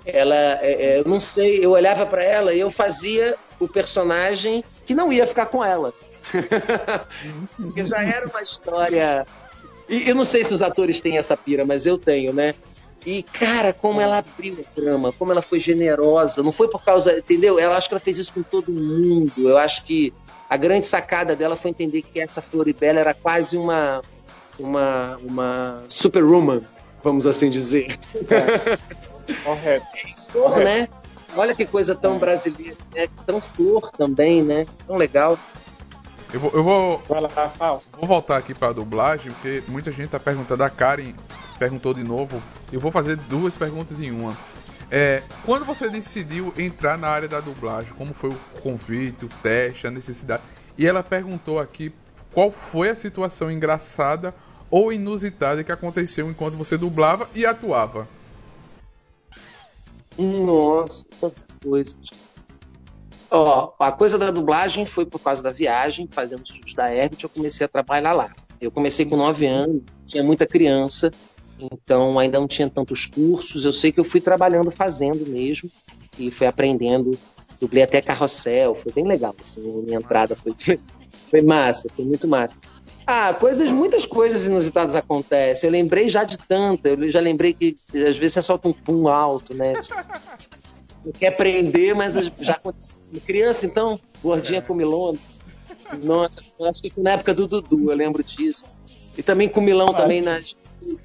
[0.05, 4.63] Ela, é, é, eu não sei, eu olhava para ela e eu fazia o personagem
[4.85, 5.93] que não ia ficar com ela.
[7.55, 9.25] Porque já era uma história.
[9.87, 12.55] E eu não sei se os atores têm essa pira, mas eu tenho, né?
[13.05, 16.43] E, cara, como ela abriu o drama, como ela foi generosa.
[16.43, 17.17] Não foi por causa.
[17.17, 17.59] Entendeu?
[17.59, 19.49] Ela acho que ela fez isso com todo mundo.
[19.49, 20.13] Eu acho que
[20.49, 24.01] a grande sacada dela foi entender que essa Floribela era quase uma.
[24.61, 26.61] Uma, uma superwoman,
[27.03, 27.97] vamos assim dizer.
[28.29, 28.77] É.
[29.43, 29.85] Correto.
[30.31, 30.87] Flor, né?
[31.35, 33.07] Olha que coisa tão brasileira, né?
[33.25, 34.65] Tão flor também, né?
[34.85, 35.37] Tão legal.
[36.33, 37.01] Eu vou, eu vou,
[37.97, 40.63] vou voltar aqui para a dublagem, porque muita gente tá perguntando.
[40.63, 41.13] A Karen
[41.59, 42.41] perguntou de novo.
[42.71, 44.35] Eu vou fazer duas perguntas em uma.
[44.89, 49.87] É, quando você decidiu entrar na área da dublagem, como foi o convite, o teste,
[49.87, 50.43] a necessidade?
[50.77, 51.93] E ela perguntou aqui
[52.33, 54.33] qual foi a situação engraçada
[54.71, 58.07] ou inusitada que aconteceu enquanto você dublava e atuava.
[60.17, 61.05] Nossa,
[61.61, 61.95] coisa.
[63.29, 67.29] Ó, a coisa da dublagem foi por causa da viagem, fazendo estudos da Herbert, eu
[67.29, 68.33] comecei a trabalhar lá.
[68.59, 71.11] Eu comecei com nove anos, tinha muita criança,
[71.59, 73.65] então ainda não tinha tantos cursos.
[73.65, 75.71] Eu sei que eu fui trabalhando, fazendo mesmo,
[76.17, 77.17] e fui aprendendo.
[77.59, 79.35] Dublei até carrossel, foi bem legal.
[79.41, 80.53] Assim, minha entrada foi,
[81.29, 82.55] foi massa, foi muito massa.
[83.05, 85.67] Ah, coisas, muitas coisas inusitadas acontecem.
[85.67, 89.07] Eu lembrei já de tanta, eu já lembrei que às vezes você solta um pum
[89.07, 89.73] alto, né?
[91.03, 92.97] não quer prender, mas já aconteceu.
[93.25, 94.61] Criança, então, gordinha é.
[94.61, 95.17] com milona.
[96.03, 98.65] Nossa, acho que na época do Dudu, eu lembro disso.
[99.17, 100.55] E também com milão também nas.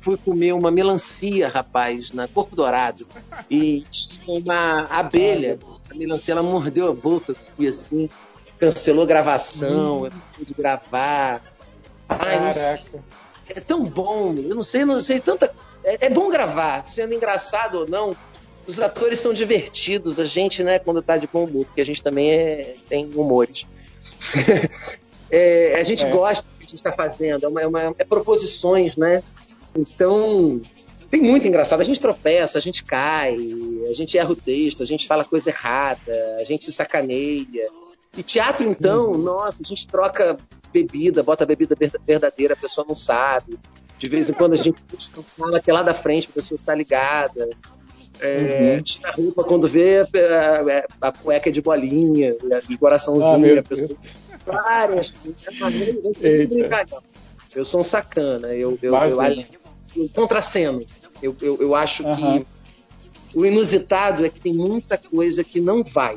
[0.00, 3.06] Fui comer uma melancia, rapaz, na Corpo Dourado.
[3.50, 5.58] E tinha uma abelha.
[5.90, 7.34] A melancia, ela mordeu a boca
[7.68, 8.08] assim.
[8.58, 10.06] Cancelou a gravação, hum.
[10.06, 11.42] eu pude gravar.
[12.08, 13.00] Ai, não sei.
[13.48, 15.52] É tão bom, eu não sei, não sei tanta.
[15.84, 18.16] É, é bom gravar, sendo engraçado ou não
[18.66, 22.02] os atores são divertidos, a gente, né, quando tá de bom humor, porque a gente
[22.02, 23.64] também é, tem humores.
[25.30, 26.10] é, a gente é.
[26.10, 29.22] gosta do que a gente está fazendo, é, uma, é, uma, é proposições, né?
[29.74, 30.60] Então,
[31.08, 31.80] tem muito engraçado.
[31.80, 33.38] A gente tropeça, a gente cai,
[33.88, 37.68] a gente erra o texto, a gente fala coisa errada, a gente se sacaneia.
[38.16, 39.18] E teatro, então, uhum.
[39.18, 40.38] nossa, a gente troca
[40.72, 43.58] bebida, bota a bebida verdadeira, a pessoa não sabe.
[43.98, 44.78] De vez em quando a gente
[45.38, 47.48] fala que lá da frente a pessoa está ligada.
[48.18, 48.82] É, Uhum.
[48.82, 50.04] Tira a roupa quando vê a,
[51.04, 52.34] a- a cueca de bolinha,
[52.66, 53.98] de coraçãozinho, Ah, a pessoa.
[54.46, 55.14] Várias.
[56.22, 56.48] Eu,
[57.54, 58.48] eu, sou um eu sacana.
[58.54, 59.46] Eu, eu, eu, Imagina.
[59.94, 60.84] eu contraceno.
[61.22, 62.40] Eu, eu, eu acho Aham.
[62.40, 62.46] que
[63.34, 66.16] o inusitado é que tem muita coisa que não vai.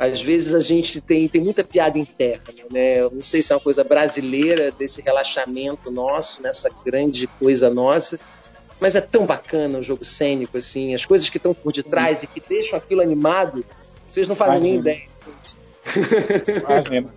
[0.00, 3.02] Às vezes a gente tem, tem muita piada interna, né?
[3.02, 8.18] Eu não sei se é uma coisa brasileira desse relaxamento nosso, nessa grande coisa nossa,
[8.80, 12.26] mas é tão bacana o jogo cênico, assim, as coisas que estão por detrás e
[12.26, 13.62] que deixam aquilo animado,
[14.08, 14.96] vocês não fazem nem Imagina.
[14.96, 16.62] ideia.
[16.66, 17.14] Imagina.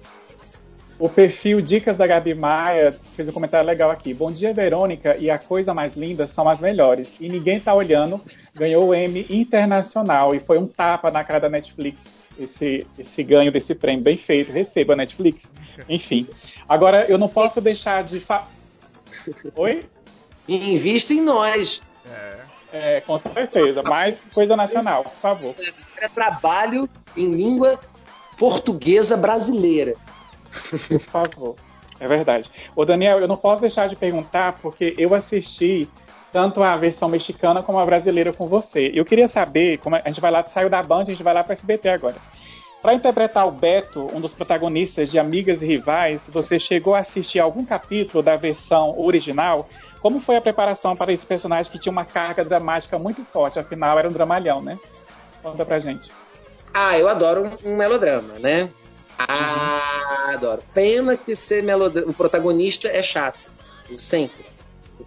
[0.99, 4.13] O perfil Dicas da Gabi Maia fez um comentário legal aqui.
[4.13, 7.13] Bom dia, Verônica, e a coisa mais linda são as melhores.
[7.19, 8.21] E ninguém tá olhando,
[8.53, 12.22] ganhou o M internacional e foi um tapa na cara da Netflix.
[12.39, 15.51] Esse, esse ganho desse prêmio, bem feito, receba Netflix.
[15.87, 16.27] Enfim.
[16.67, 18.19] Agora, eu não posso deixar de.
[18.19, 18.47] Fa...
[19.55, 19.85] Oi?
[20.47, 21.81] Invista em nós.
[22.71, 23.83] É, com certeza.
[23.83, 25.55] Mais coisa nacional, por favor.
[26.01, 27.79] É trabalho em língua
[28.37, 29.95] portuguesa brasileira.
[30.87, 31.55] Por favor.
[31.99, 32.49] É verdade.
[32.75, 35.87] Ô, Daniel, eu não posso deixar de perguntar, porque eu assisti
[36.33, 38.91] tanto a versão mexicana como a brasileira com você.
[38.93, 41.43] Eu queria saber, como a gente vai lá, saiu da Band, a gente vai lá
[41.43, 42.15] para SBT agora.
[42.81, 47.39] Para interpretar o Beto, um dos protagonistas de Amigas e Rivais, você chegou a assistir
[47.39, 49.69] algum capítulo da versão original?
[50.01, 53.59] Como foi a preparação para esse personagem que tinha uma carga dramática muito forte?
[53.59, 54.77] Afinal, era um dramalhão, né?
[55.41, 56.11] Conta pra gente.
[56.73, 58.69] Ah, eu adoro um, melodrama, né?
[59.17, 60.63] Ah, adoro.
[60.73, 63.39] Pena que ser melodrama, o protagonista é chato.
[63.97, 64.52] Sempre.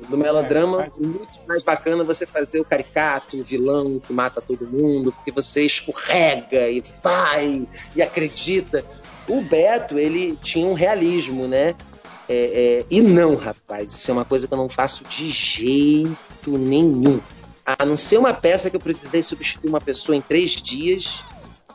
[0.08, 4.66] Do melodrama, É, muito mais bacana você fazer o caricato, o vilão que mata todo
[4.66, 8.84] mundo, porque você escorrega e vai e acredita.
[9.28, 11.74] O Beto, ele tinha um realismo, né?
[12.28, 16.58] É, é, e não, rapaz, isso é uma coisa que eu não faço de jeito
[16.58, 17.20] nenhum.
[17.64, 21.24] A não ser uma peça que eu precisei substituir uma pessoa em três dias,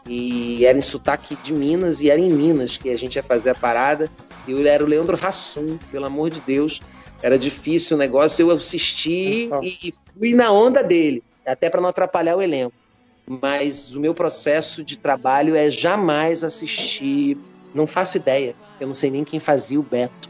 [0.05, 3.49] e era em sotaque de Minas, e era em Minas que a gente ia fazer
[3.51, 4.09] a parada,
[4.47, 6.81] e eu era o Leandro Hassum, pelo amor de Deus.
[7.21, 9.65] Era difícil o negócio, eu assisti Nossa.
[9.65, 12.73] e fui na onda dele, até para não atrapalhar o elenco.
[13.27, 17.37] Mas o meu processo de trabalho é jamais assistir.
[17.73, 18.55] Não faço ideia.
[18.79, 20.29] Eu não sei nem quem fazia o Beto.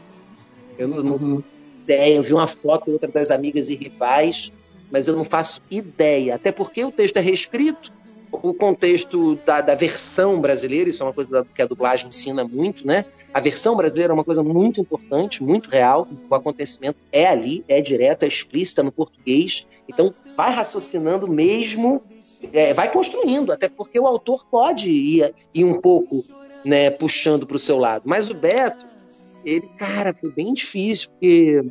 [0.78, 1.42] Eu não, não Uhum.
[1.82, 2.16] ideia.
[2.16, 4.52] Eu vi uma foto outra das amigas e rivais,
[4.90, 6.34] mas eu não faço ideia.
[6.34, 7.90] Até porque o texto é reescrito.
[8.32, 12.86] O contexto da, da versão brasileira, isso é uma coisa que a dublagem ensina muito,
[12.86, 13.04] né?
[13.32, 16.08] A versão brasileira é uma coisa muito importante, muito real.
[16.30, 19.66] O acontecimento é ali, é direto, é explícito, é no português.
[19.86, 22.02] Então, vai raciocinando mesmo,
[22.52, 26.24] é, vai construindo, até porque o autor pode ir, ir um pouco
[26.64, 28.04] né, puxando para o seu lado.
[28.06, 28.86] Mas o Beto,
[29.44, 31.62] ele, cara, foi bem difícil, porque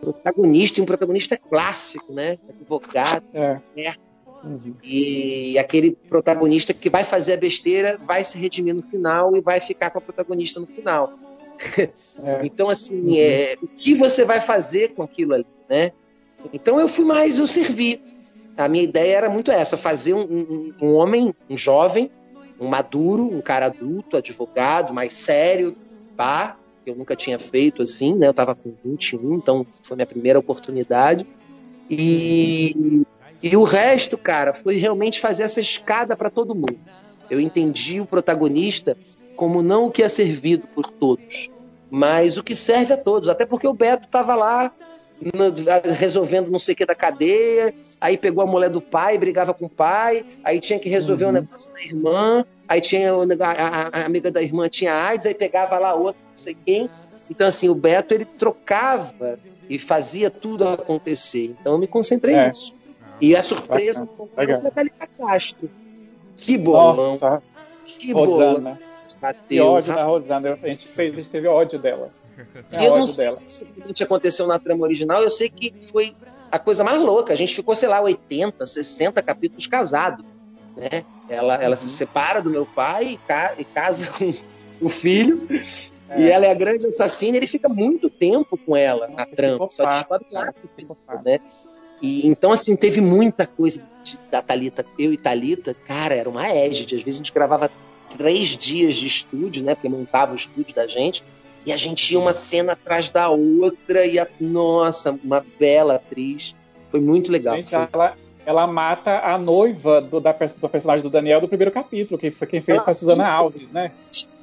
[0.00, 2.38] protagonista, e um protagonista clássico, né?
[2.48, 3.60] Advogado, É.
[3.76, 3.94] É.
[4.44, 4.74] Uhum.
[4.82, 9.60] e aquele protagonista que vai fazer a besteira vai se redimir no final e vai
[9.60, 11.12] ficar com a protagonista no final.
[12.24, 12.44] É.
[12.44, 15.92] Então, assim, é, o que você vai fazer com aquilo ali, né?
[16.52, 18.00] Então eu fui mais, eu servi.
[18.56, 22.10] A minha ideia era muito essa, fazer um, um- um homem, um jovem,
[22.60, 25.76] um maduro, um cara adulto, advogado, mais sério,
[26.16, 28.26] pá, que eu nunca tinha feito assim, né?
[28.28, 31.24] Eu tava com 21, então foi minha primeira oportunidade.
[31.88, 33.02] E,
[33.42, 36.78] e o resto, cara, foi realmente fazer essa escada para todo mundo.
[37.30, 38.96] Eu entendi o protagonista
[39.36, 41.48] como não o que é servido por todos,
[41.90, 43.28] mas o que serve a todos.
[43.28, 44.70] Até porque o Beto tava lá
[45.34, 45.52] no-
[45.98, 49.66] resolvendo não sei o que da cadeia, aí pegou a mulher do pai, brigava com
[49.66, 51.32] o pai, aí tinha que resolver o Uhum.
[51.34, 53.16] negócio da irmã, aí tinha a,
[53.50, 56.88] a- a amiga da irmã tinha AIDS, aí pegava lá outra, não sei quem.
[57.30, 59.38] Então, assim, o Beto ele trocava
[59.68, 61.54] e fazia tudo acontecer.
[61.60, 62.48] Então, eu me concentrei É.
[62.48, 62.74] nisso.
[63.22, 64.60] E a surpresa Legal.
[64.60, 65.70] foi Thalita Castro.
[66.36, 67.42] Que bolão, Nossa,
[67.84, 68.50] que bolão.
[68.54, 68.80] Rosana.
[69.48, 70.58] Que ódio da Rosana.
[70.62, 72.10] A gente fez, a gente teve ódio dela.
[72.72, 73.38] É eu não sei dela.
[73.38, 76.14] se isso aconteceu na trama original, eu sei que foi
[76.50, 77.32] a coisa mais louca.
[77.32, 80.24] A gente ficou, sei lá, 80, 60 capítulos casado.
[80.76, 81.04] Né?
[81.28, 81.76] Ela, ela Uhum.
[81.76, 84.32] se separa do meu pai e, ca- e casa com
[84.80, 85.46] o filho.
[86.08, 86.20] É.
[86.22, 89.68] E ela é a grande assassina, ele fica muito tempo com ela na trama.
[89.70, 90.46] Só descobre lá
[91.24, 91.40] né?
[92.02, 94.84] E, então, assim, teve muita coisa de- da Thalita.
[94.98, 96.96] Eu e Thalita, cara, era uma égide.
[96.96, 97.70] Às vezes a gente gravava
[98.18, 99.74] três dias de estúdio, né?
[99.76, 101.22] Porque montava o estúdio da gente.
[101.64, 104.04] E a gente ia uma cena atrás da outra.
[104.04, 106.56] E, a, nossa, uma bela atriz.
[106.90, 107.54] Foi muito legal.
[107.56, 111.70] Gente, Foi- ela, ela mata a noiva do, da, do personagem do Daniel do primeiro
[111.70, 113.92] capítulo, que foi quem fez Ah, a Suzana Alves, né?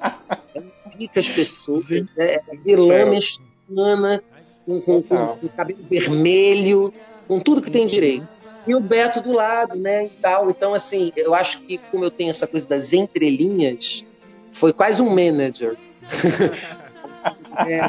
[0.96, 2.06] pica as pessoas, né?
[2.16, 4.22] É vilã mexicana,
[4.66, 6.92] com, com, com, com cabelo vermelho,
[7.30, 8.26] com tudo que tem direito.
[8.66, 10.06] e o Beto do lado, né?
[10.06, 10.50] E tal.
[10.50, 14.04] Então, assim, eu acho que como eu tenho essa coisa das entrelinhas,
[14.50, 15.76] foi quase um manager.
[17.68, 17.88] é,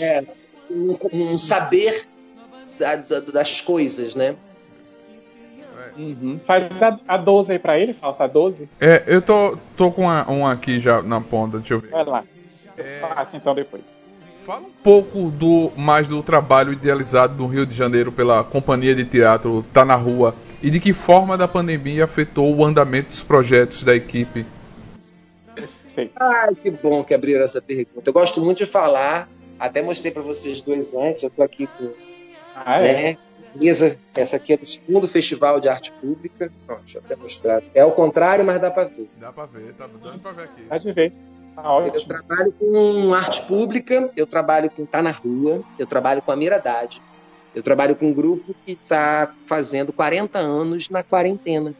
[0.00, 0.24] é,
[0.70, 2.08] um, um saber
[2.78, 4.36] da, da, das coisas, né?
[5.98, 6.40] Uhum.
[6.42, 8.70] Faz a, a 12 aí pra ele, Fausto, a 12.
[8.80, 11.90] É, eu tô, tô com uma, um aqui já na ponta, deixa eu ver.
[11.90, 12.24] Vai lá.
[12.78, 13.00] É...
[13.00, 13.82] Faça então depois.
[14.46, 19.04] Fala um pouco do mais do trabalho idealizado no Rio de Janeiro pela companhia de
[19.04, 23.82] teatro Tá na Rua e de que forma da pandemia afetou o andamento dos projetos
[23.82, 24.46] da equipe.
[26.14, 28.08] Ai, que bom que abriram essa pergunta.
[28.08, 29.28] Eu gosto muito de falar,
[29.58, 31.90] até mostrei para vocês dois antes, eu tô aqui com
[32.54, 32.92] ah, é?
[32.92, 33.18] né,
[33.52, 33.98] camisa.
[34.14, 36.52] Essa aqui é do segundo Festival de Arte Pública.
[36.68, 37.64] Ó, deixa eu até mostrar.
[37.74, 39.10] É o contrário, mas dá para ver.
[39.18, 40.62] Dá para ver, tá dando para ver aqui.
[40.68, 41.12] Dá de ver.
[41.56, 46.30] Tá eu trabalho com arte pública, eu trabalho com Tá na Rua, eu trabalho com
[46.30, 47.00] a Miradade,
[47.54, 51.74] eu trabalho com um grupo que está fazendo 40 anos na quarentena.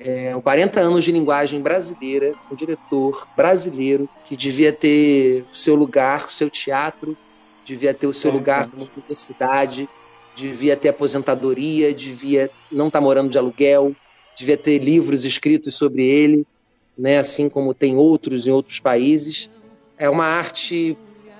[0.00, 6.26] É, 40 anos de linguagem brasileira, um diretor brasileiro que devia ter o seu lugar,
[6.26, 7.16] o seu teatro,
[7.64, 9.88] devia ter o seu é, lugar numa universidade,
[10.34, 13.94] devia ter aposentadoria, devia não estar tá morando de aluguel,
[14.36, 16.44] devia ter livros escritos sobre ele,
[16.98, 19.48] né, assim como tem outros em outros países.
[19.96, 20.98] É uma arte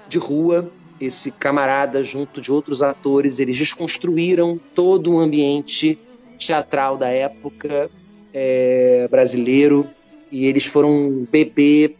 [0.08, 0.70] de rua.
[1.00, 5.98] Esse camarada, junto de outros atores, eles desconstruíram todo o ambiente
[6.38, 7.88] teatral da época
[8.34, 9.86] é, brasileiro
[10.30, 11.96] e eles foram beber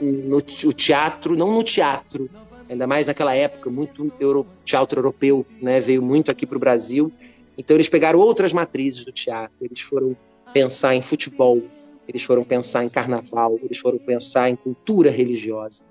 [0.00, 2.28] no teatro, não no teatro,
[2.68, 7.12] ainda mais naquela época, muito euro, teatro europeu né, veio muito aqui para o Brasil.
[7.56, 10.16] Então eles pegaram outras matrizes do teatro, eles foram
[10.52, 11.62] pensar em futebol,
[12.06, 15.82] eles foram pensar em carnaval, eles foram pensar em cultura religiosa.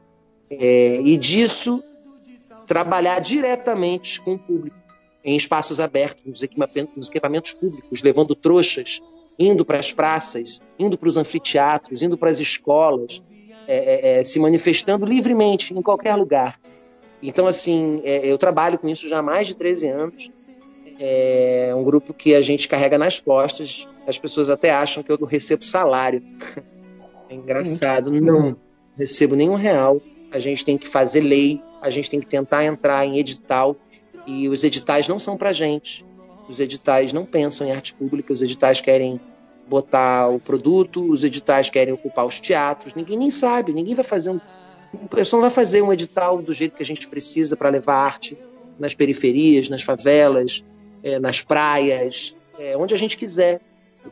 [0.50, 1.84] É, e disso,
[2.68, 4.78] trabalhar diretamente com o público,
[5.24, 9.02] em espaços abertos, nos equipamentos, nos equipamentos públicos, levando trouxas,
[9.40, 13.22] indo para as praças, indo para os anfiteatros, indo para as escolas,
[13.68, 16.60] é, é, é, se manifestando livremente em qualquer lugar.
[17.22, 20.30] Então, assim, é, eu trabalho com isso já há mais de 13 anos.
[21.00, 23.88] É um grupo que a gente carrega nas costas.
[24.08, 26.22] As pessoas até acham que eu recebo salário.
[27.30, 28.12] É engraçado.
[28.12, 28.56] Não
[28.96, 29.98] recebo nenhum real.
[30.32, 33.76] A gente tem que fazer lei, a gente tem que tentar entrar em edital.
[34.28, 36.06] E os editais não são para gente.
[36.48, 39.20] Os editais não pensam em arte pública, os editais querem
[39.68, 44.30] botar o produto, os editais querem ocupar os teatros, ninguém nem sabe, ninguém vai fazer
[44.30, 44.40] um.
[44.94, 47.96] O pessoal não vai fazer um edital do jeito que a gente precisa para levar
[47.96, 48.38] arte
[48.78, 50.64] nas periferias, nas favelas,
[51.02, 53.62] é, nas praias, é, onde a gente quiser.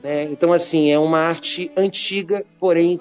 [0.02, 0.24] Né?
[0.26, 3.00] Então, assim, é uma arte antiga, porém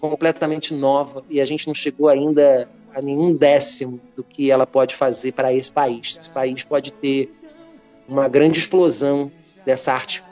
[0.00, 4.94] completamente nova, e a gente não chegou ainda a nenhum décimo do que ela pode
[4.94, 6.16] fazer para esse país.
[6.20, 7.32] Esse país pode ter
[8.08, 9.30] uma grande explosão
[9.64, 10.22] dessa arte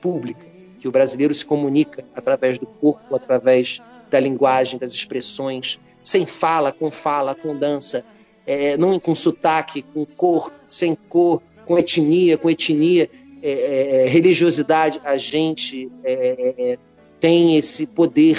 [0.00, 0.46] pública
[0.78, 3.80] que o brasileiro se comunica através do corpo, através
[4.10, 8.04] da linguagem, das expressões, sem fala, com fala, com dança,
[8.46, 13.10] é, não com sotaque, com cor, sem cor, com etnia, com etnia,
[13.48, 15.00] é, é, é religiosidade.
[15.04, 16.78] A gente é,
[17.20, 18.38] tem esse poder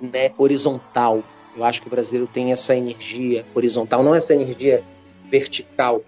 [0.00, 1.22] né, horizontal.
[1.56, 4.82] Eu acho que o brasileiro tem essa energia horizontal, não essa energia
[5.30, 6.02] vertical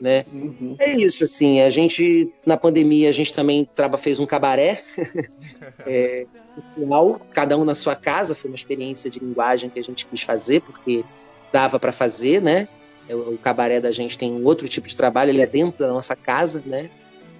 [0.00, 0.24] né?
[0.32, 0.76] Uhum.
[0.78, 4.82] É isso, assim, a gente, na pandemia, a gente também traba, fez um cabaré,
[5.86, 6.26] é,
[6.74, 10.22] final, cada um na sua casa, foi uma experiência de linguagem que a gente quis
[10.22, 11.04] fazer, porque
[11.52, 12.68] dava para fazer, né?
[13.08, 15.92] É, o cabaré da gente tem um outro tipo de trabalho, ele é dentro da
[15.92, 16.90] nossa casa, né?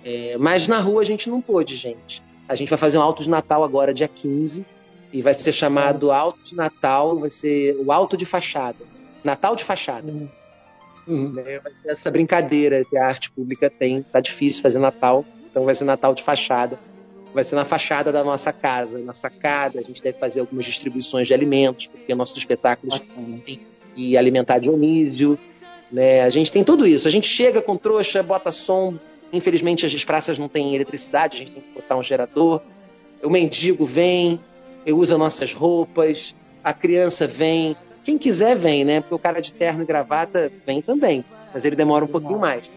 [0.09, 2.23] É, mas na rua a gente não pôde, gente.
[2.49, 4.65] A gente vai fazer um alto de Natal agora, dia 15,
[5.13, 8.85] e vai ser chamado Alto de Natal, vai ser o Alto de Fachada.
[9.25, 10.07] Natal de Fachada.
[10.13, 10.29] Uhum.
[11.09, 11.33] Uhum.
[11.35, 14.03] Vai ser essa brincadeira que a arte pública tem.
[14.03, 16.79] Tá difícil fazer Natal, então vai ser Natal de fachada.
[17.33, 19.79] Vai ser na fachada da nossa casa, na sacada.
[19.79, 22.99] A gente deve fazer algumas distribuições de alimentos, porque nossos espetáculos
[23.45, 23.61] têm
[23.95, 25.39] e alimentar Dionísio.
[25.93, 26.23] Né?
[26.23, 27.07] A gente tem tudo isso.
[27.07, 28.95] A gente chega com trouxa, bota som.
[29.33, 32.63] Infelizmente, as praças não têm eletricidade, a gente tem que botar um gerador.
[33.23, 34.41] O mendigo vem,
[34.87, 39.01] usa nossas roupas, a criança vem, quem quiser vem, né?
[39.01, 42.71] Porque o cara de terno e gravata vem também, mas ele demora um pouquinho mais.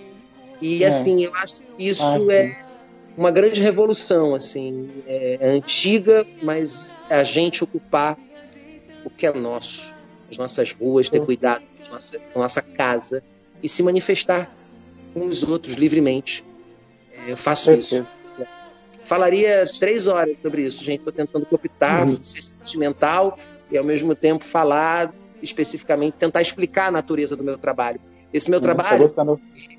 [0.62, 0.88] E é.
[0.88, 2.58] assim, eu acho que isso ah, é
[3.16, 8.18] uma grande revolução, assim, é, é antiga, mas a gente ocupar
[9.04, 9.94] o que é nosso,
[10.30, 13.24] as nossas ruas, ter cuidado com a nossa, com a nossa casa
[13.62, 14.52] e se manifestar
[15.20, 16.44] com os outros livremente.
[17.12, 18.06] É, eu faço isso.
[19.04, 21.00] Falaria três horas sobre isso, gente.
[21.00, 22.24] Estou tentando copitar, uhum.
[22.24, 23.38] ser sentimental
[23.72, 28.00] e ao mesmo tempo falar especificamente, tentar explicar a natureza do meu trabalho.
[28.32, 29.12] Esse meu hum, trabalho,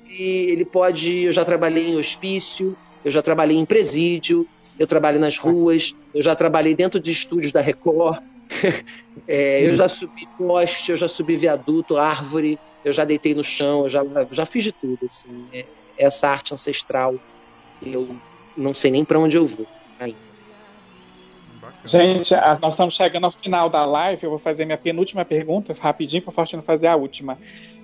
[0.09, 1.23] ele, ele, pode.
[1.23, 2.75] Eu já trabalhei em hospício,
[3.05, 4.45] eu já trabalhei em presídio,
[4.77, 8.21] eu trabalho nas ruas, eu já trabalhei dentro de estúdios da Record,
[9.27, 13.83] é, eu já subi poste, eu já subi viaduto, árvore, eu já deitei no chão,
[13.83, 15.05] eu já, já fiz de tudo.
[15.05, 15.65] Assim, é,
[15.97, 17.15] essa arte ancestral,
[17.81, 18.15] eu
[18.57, 19.67] não sei nem para onde eu vou
[19.99, 20.17] ainda.
[21.85, 24.23] Gente, nós estamos chegando ao final da live.
[24.23, 27.37] Eu vou fazer minha penúltima pergunta, rapidinho, para o Faustino fazer a última.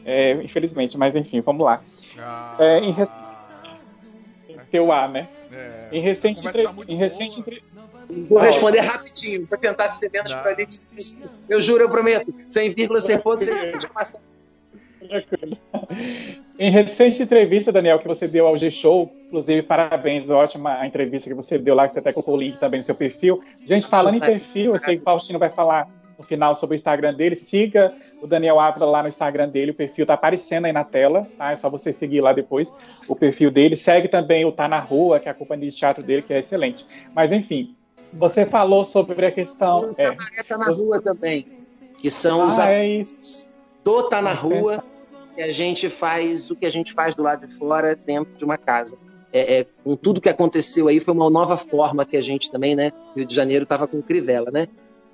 [0.05, 1.81] É, infelizmente, mas enfim, vamos lá.
[2.17, 3.09] Ah, é, em rec...
[4.69, 5.27] Teu A, né?
[5.51, 5.89] É.
[5.91, 6.63] Em recente, entre...
[6.63, 7.63] tá em recente entre...
[8.09, 11.17] Vou responder rapidinho, para tentar ser menos prolixo.
[11.49, 12.33] Eu juro, eu prometo.
[12.49, 13.53] Sem vírgula, sem ponto, sem
[16.59, 21.35] Em recente entrevista, Daniel, que você deu ao G-Show, inclusive, parabéns, ótima a entrevista que
[21.35, 23.41] você deu lá, que você até colocou o link também no seu perfil.
[23.65, 25.87] Gente, falando em perfil, eu sei que o Faustino vai falar
[26.17, 27.35] no final sobre o Instagram dele.
[27.35, 31.27] Siga o Daniel Ávila lá no Instagram dele, o perfil tá aparecendo aí na tela,
[31.37, 31.51] tá?
[31.51, 32.75] É só você seguir lá depois
[33.07, 33.75] o perfil dele.
[33.75, 36.39] Segue também o Tá na Rua, que é a companhia de teatro dele, que é
[36.39, 36.85] excelente.
[37.13, 37.75] Mas enfim,
[38.13, 39.93] você falou sobre a questão.
[39.97, 40.11] É,
[40.43, 41.47] Tá na Rua também,
[41.99, 43.03] que são ah, os é
[43.83, 44.83] do Tá na Rua,
[45.35, 48.45] que a gente faz o que a gente faz do lado de fora, dentro de
[48.45, 48.97] uma casa.
[49.31, 52.75] É, é, com tudo que aconteceu aí, foi uma nova forma que a gente também,
[52.75, 52.91] né?
[53.15, 54.67] Rio de Janeiro estava com Crivella, né?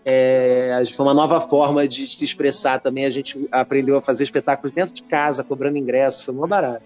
[0.06, 3.06] É, foi uma nova forma de se expressar também.
[3.06, 6.84] A gente aprendeu a fazer espetáculos dentro de casa, cobrando ingresso, foi uma barata.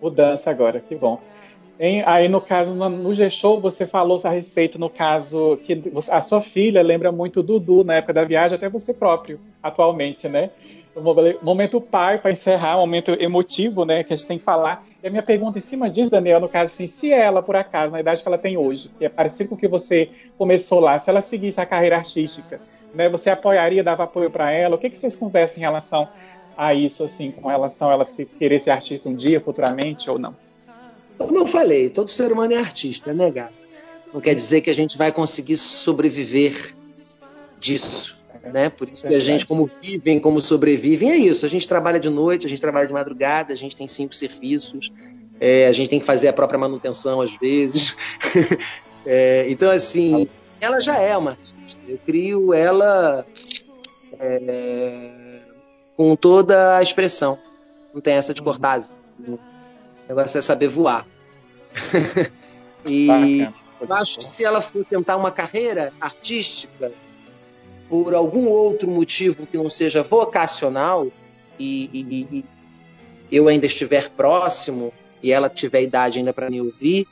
[0.00, 1.20] Mudança agora, que bom.
[1.78, 6.40] Em, aí, no caso, no, G-Show, você falou a respeito, no caso, que a sua
[6.40, 10.48] filha lembra muito Dudu na época da viagem, até você próprio, atualmente, né?
[11.42, 14.84] momento pai para encerrar, momento emotivo, né, que a gente tem que falar.
[15.02, 17.92] E a minha pergunta em cima disso, Daniel, no caso assim, se ela, por acaso,
[17.92, 20.08] na idade que ela tem hoje, que é parecido com o que você
[20.38, 22.60] começou lá, se ela seguisse a carreira artística,
[22.94, 24.76] né, você apoiaria, dava apoio para ela?
[24.76, 26.08] O que, que vocês conversam em relação
[26.56, 30.18] a isso, assim, com relação a ela se querer ser artista um dia, futuramente, ou
[30.18, 30.34] não?
[31.18, 33.54] Como eu falei, todo ser humano é artista, né, gato?
[34.12, 36.74] Não quer dizer que a gente vai conseguir sobreviver
[37.58, 38.16] disso
[38.52, 38.68] né?
[38.68, 41.44] Por isso que a gente, como vivem, como sobrevivem, é isso.
[41.44, 44.92] A gente trabalha de noite, a gente trabalha de madrugada, a gente tem cinco serviços,
[45.40, 47.96] é, a gente tem que fazer a própria manutenção às vezes.
[49.04, 50.28] é, então, assim,
[50.60, 51.80] ela já é uma artista.
[51.88, 53.26] Eu crio ela
[54.18, 55.40] é,
[55.96, 57.38] com toda a expressão.
[57.92, 58.96] Não tem essa de cortar asa.
[60.06, 61.06] O negócio é saber voar.
[62.88, 63.08] e
[63.80, 66.92] eu acho que se ela for tentar uma carreira artística,
[67.88, 71.08] por algum outro motivo que não seja vocacional
[71.58, 72.44] e, e, e
[73.30, 74.92] eu ainda estiver próximo
[75.22, 77.06] e ela tiver idade ainda para me ouvir,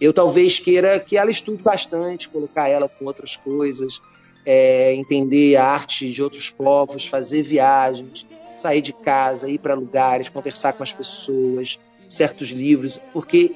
[0.00, 4.00] eu talvez queira que ela estude bastante, colocar ela com outras coisas,
[4.44, 8.26] é, entender a arte de outros povos, fazer viagens,
[8.56, 11.78] sair de casa, ir para lugares, conversar com as pessoas,
[12.08, 13.52] certos livros, porque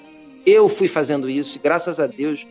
[0.47, 2.47] eu fui fazendo isso e graças a Deus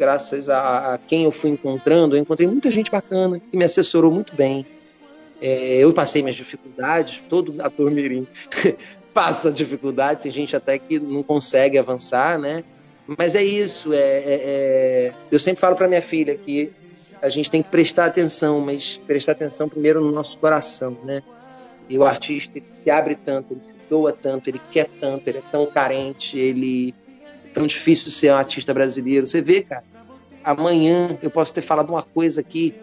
[0.00, 4.10] graças a, a, quem eu fui encontrando, eu encontrei muita gente bacana que me assessorou
[4.10, 4.64] muito bem.
[5.42, 8.26] É, eu passei minhas dificuldades, todo ator mirim
[9.12, 12.64] passa dificuldade, tem gente até que não consegue avançar, né?
[13.06, 15.14] Mas é isso, é, é, é...
[15.30, 16.70] eu sempre falo para minha filha que
[17.20, 21.22] a gente tem que prestar atenção, mas prestar atenção primeiro no nosso coração, né?
[21.90, 25.38] E o artista ele se abre tanto, ele se doa tanto, ele quer tanto, ele
[25.38, 26.94] é tão carente, ele
[27.52, 29.26] tão difícil ser um artista brasileiro.
[29.26, 29.82] Você vê, cara,
[30.44, 32.76] amanhã eu posso ter falado uma coisa aqui,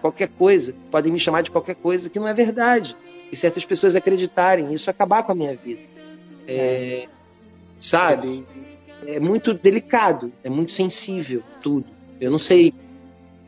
[0.00, 2.96] qualquer coisa, podem me chamar de qualquer coisa que não é verdade.
[3.30, 5.82] E certas pessoas acreditarem, isso acabar com a minha vida.
[6.48, 7.06] É,
[7.78, 8.44] sabe?
[9.06, 11.86] É muito delicado, é muito sensível tudo.
[12.20, 12.74] Eu não sei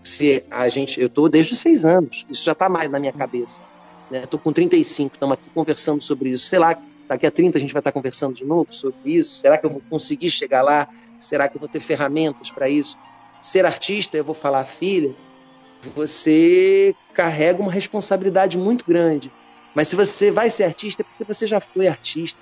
[0.04, 1.00] se a gente.
[1.00, 3.62] Eu estou desde os seis anos, isso já está mais na minha cabeça.
[4.10, 4.22] Né?
[4.26, 6.46] com 35, estamos aqui conversando sobre isso.
[6.46, 6.78] Sei lá
[7.12, 9.36] Daqui a 30 a gente vai estar conversando de novo sobre isso.
[9.36, 10.88] Será que eu vou conseguir chegar lá?
[11.20, 12.96] Será que eu vou ter ferramentas para isso?
[13.42, 15.14] Ser artista, eu vou falar, filha,
[15.94, 19.30] você carrega uma responsabilidade muito grande.
[19.74, 22.40] Mas se você vai ser artista, é porque você já foi artista.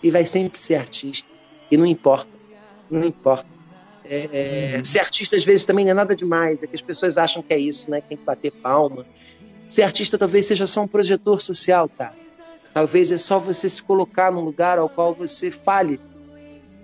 [0.00, 1.28] E vai sempre ser artista.
[1.68, 2.30] E não importa.
[2.88, 3.48] Não importa.
[4.04, 6.62] É, é, ser artista às vezes também não é nada demais.
[6.62, 8.00] É que as pessoas acham que é isso, né?
[8.00, 9.04] Tem que bater palma.
[9.68, 12.14] Ser artista talvez seja só um projetor social, cara.
[12.72, 16.00] Talvez é só você se colocar num lugar ao qual você fale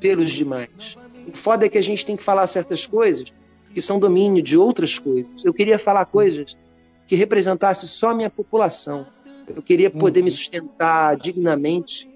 [0.01, 0.97] pelos demais.
[1.27, 3.33] O foda é que a gente tem que falar certas coisas
[3.73, 5.45] que são domínio de outras coisas.
[5.45, 6.57] Eu queria falar coisas
[7.07, 9.07] que representassem só a minha população.
[9.49, 12.09] Eu queria poder me sustentar dignamente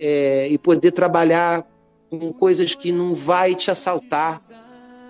[0.00, 1.66] é, e poder trabalhar
[2.10, 4.42] com coisas que não vai te assaltar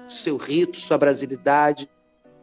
[0.09, 1.89] seu rito, sua brasilidade.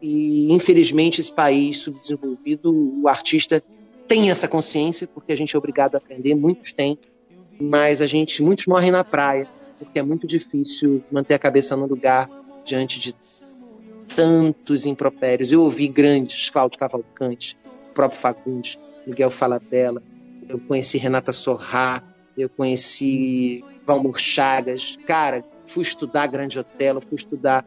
[0.00, 2.72] E infelizmente esse país subdesenvolvido,
[3.02, 3.62] o artista
[4.08, 6.98] tem essa consciência, porque a gente é obrigado a aprender, muitos têm,
[7.60, 9.48] mas a gente, muitos morrem na praia.
[9.78, 12.28] porque é muito difícil manter a cabeça no lugar
[12.66, 13.14] diante de
[14.14, 15.52] tantos impropérios.
[15.52, 17.56] Eu ouvi grandes, Cláudio Cavalcante,
[17.90, 20.02] o próprio Fagundes, Miguel Falabella,
[20.48, 22.02] eu conheci Renata Sorrá,
[22.36, 24.98] eu conheci Valmor Chagas.
[25.06, 27.64] Cara, fui estudar Grande Otelo, fui estudar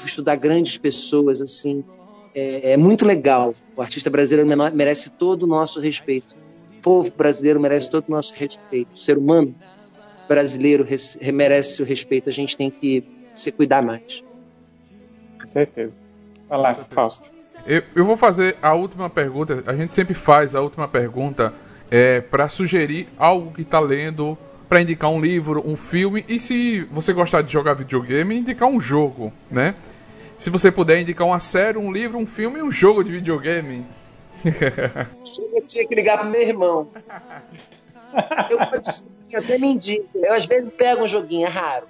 [0.00, 1.84] fui estudar grandes pessoas, assim.
[2.34, 3.54] É, é muito legal.
[3.76, 6.36] O artista brasileiro merece todo o nosso respeito.
[6.78, 8.94] O povo brasileiro merece todo o nosso respeito.
[8.94, 9.54] O ser humano
[10.28, 10.86] brasileiro
[11.32, 12.28] merece o respeito.
[12.28, 13.02] A gente tem que
[13.34, 14.22] se cuidar mais.
[15.40, 15.94] Com certeza.
[16.48, 17.30] Vai lá, Fausto.
[17.66, 19.62] Eu, eu vou fazer a última pergunta.
[19.66, 21.52] A gente sempre faz a última pergunta
[21.90, 24.38] é, para sugerir algo que está lendo,
[24.68, 28.78] para indicar um livro, um filme e se você gostar de jogar videogame, indicar um
[28.78, 29.74] jogo, né?
[30.36, 33.84] Se você puder indicar uma série, um livro, um filme e um jogo de videogame.
[35.54, 36.88] Eu tinha que ligar pro meu irmão.
[38.48, 38.58] Eu,
[39.30, 40.08] eu até me indico.
[40.14, 41.86] Eu às vezes pego um joguinho, é raro.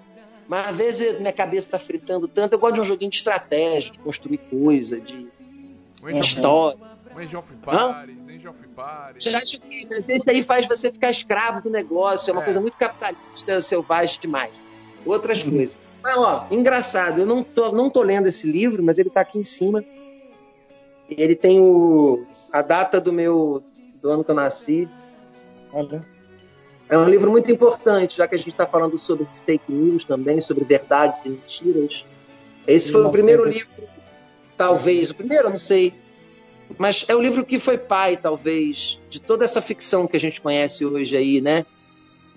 [0.49, 2.55] Mas às vezes minha cabeça está fritando tanto.
[2.55, 5.29] Eu gosto de um joguinho de estratégia, de construir coisa, de
[6.03, 6.77] uma história.
[7.19, 9.25] Um Age of Paris, Age of Paris.
[9.25, 12.31] Já joguei, mas esse aí faz você ficar escravo do negócio.
[12.31, 12.45] É uma é.
[12.45, 14.53] coisa muito capitalista, selvagem demais.
[15.05, 15.57] Outras uhum.
[15.57, 15.77] coisas.
[16.01, 19.37] Mas, ó, engraçado, eu não tô, não tô lendo esse livro, mas ele tá aqui
[19.37, 19.85] em cima.
[21.11, 23.65] Ele tem o, a data do meu
[24.01, 24.89] do ano que eu nasci.
[25.73, 26.01] Olha.
[26.89, 30.41] É um livro muito importante, já que a gente está falando sobre fake news também,
[30.41, 32.07] sobre verdades e mentiras.
[32.65, 33.69] Esse foi o primeiro livro,
[34.57, 35.93] talvez, o primeiro, eu não sei,
[36.79, 40.41] mas é o livro que foi pai, talvez, de toda essa ficção que a gente
[40.41, 41.67] conhece hoje aí, né?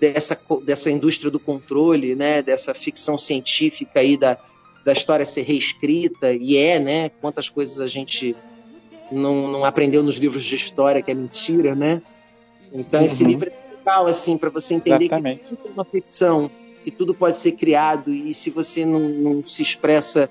[0.00, 2.42] Dessa, dessa indústria do controle, né?
[2.42, 4.36] Dessa ficção científica aí da,
[4.84, 7.08] da história ser reescrita, e é, né?
[7.08, 8.34] Quantas coisas a gente
[9.12, 12.02] não, não aprendeu nos livros de história que é mentira, né?
[12.72, 13.06] Então uhum.
[13.06, 15.48] esse livro é legal, assim, para você entender Exatamente.
[15.50, 16.50] que tudo é uma ficção,
[16.82, 20.28] que tudo pode ser criado, e se você não, não se expressa,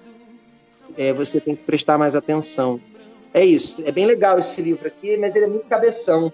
[0.97, 2.81] é, você tem que prestar mais atenção.
[3.33, 6.31] É isso, é bem legal esse livro aqui, mas ele é muito cabeção.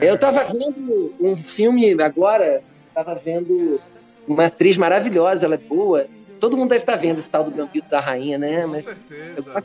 [0.00, 3.80] Eu estava vendo um filme agora, estava vendo
[4.26, 6.06] uma atriz maravilhosa, ela é boa.
[6.38, 8.66] Todo mundo deve estar tá vendo esse tal do Gambito da Rainha, né?
[8.66, 9.64] Mas Com certeza.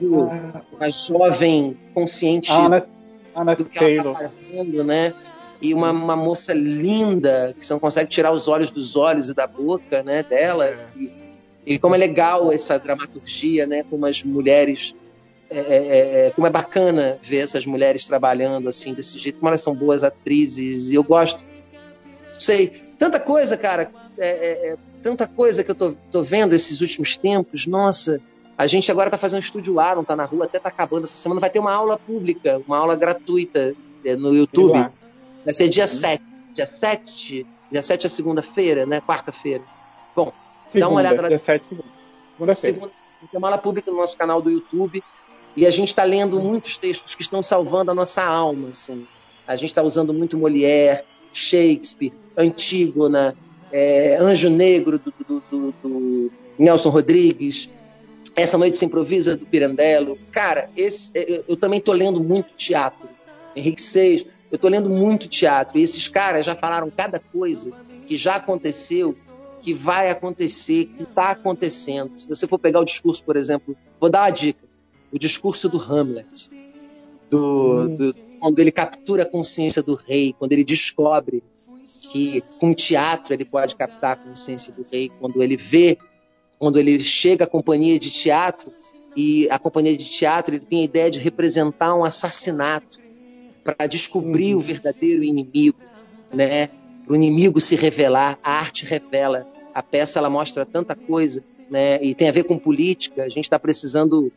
[0.00, 0.30] Eu
[0.72, 2.86] uma jovem consciente Ana,
[3.34, 4.16] Ana do que Taylor.
[4.16, 5.12] ela está fazendo, né?
[5.60, 9.34] e uma, uma moça linda, que você não consegue tirar os olhos dos olhos e
[9.34, 10.66] da boca né, dela.
[10.66, 10.86] É.
[10.96, 11.12] E,
[11.66, 14.94] e, como é legal essa dramaturgia, né, como as mulheres.
[15.50, 19.60] É, é, é, como é bacana ver essas mulheres trabalhando assim, desse jeito, como elas
[19.60, 21.40] são boas atrizes, e eu gosto.
[22.32, 22.68] Sei,
[22.98, 27.66] tanta coisa, cara, é, é, tanta coisa que eu tô, tô vendo esses últimos tempos,
[27.66, 28.20] nossa.
[28.56, 31.16] A gente agora está fazendo estúdio A, não está na rua, até está acabando essa
[31.16, 31.40] semana.
[31.40, 33.74] Vai ter uma aula pública, uma aula gratuita
[34.18, 34.90] no YouTube
[35.44, 36.22] Vai ser dia 7.
[36.52, 37.46] Dia 7.
[37.70, 39.00] Dia 7 é segunda-feira, né?
[39.00, 39.64] Quarta-feira.
[40.14, 40.32] Bom,
[40.68, 41.28] segunda, dá uma olhada lá.
[41.28, 42.54] Dia 7, segunda-feira.
[42.54, 42.92] Segunda,
[43.30, 45.02] tem uma aula pública no nosso canal do YouTube.
[45.56, 48.68] E a gente está lendo muitos textos que estão salvando a nossa alma.
[48.70, 49.06] Assim.
[49.46, 53.36] A gente está usando muito Molière, Shakespeare, Antígona,
[53.72, 57.68] é, Anjo Negro do, do, do, do, Nelson Rodrigues,
[58.36, 60.18] Essa Noite Se Improvisa do Pirandello.
[60.30, 63.08] Cara, esse, eu, eu também estou lendo muito teatro.
[63.54, 64.28] Henrique Seixas.
[64.50, 67.70] Eu estou lendo muito teatro e esses caras já falaram cada coisa
[68.06, 69.16] que já aconteceu,
[69.62, 72.12] que vai acontecer, que está acontecendo.
[72.16, 74.64] Se você for pegar o discurso, por exemplo, vou dar uma dica:
[75.12, 76.50] o discurso do Hamlet,
[77.28, 81.42] do, do, quando ele captura a consciência do rei, quando ele descobre
[82.10, 85.96] que com teatro ele pode captar a consciência do rei, quando ele vê,
[86.58, 88.72] quando ele chega à companhia de teatro
[89.16, 92.98] e a companhia de teatro ele tem a ideia de representar um assassinato
[93.62, 94.60] para descobrir uhum.
[94.60, 95.78] o verdadeiro inimigo,
[96.32, 96.68] né?
[97.04, 99.46] Para o inimigo se revelar, a arte revela.
[99.74, 102.02] A peça ela mostra tanta coisa, né?
[102.02, 103.22] E tem a ver com política.
[103.22, 104.32] A gente está precisando.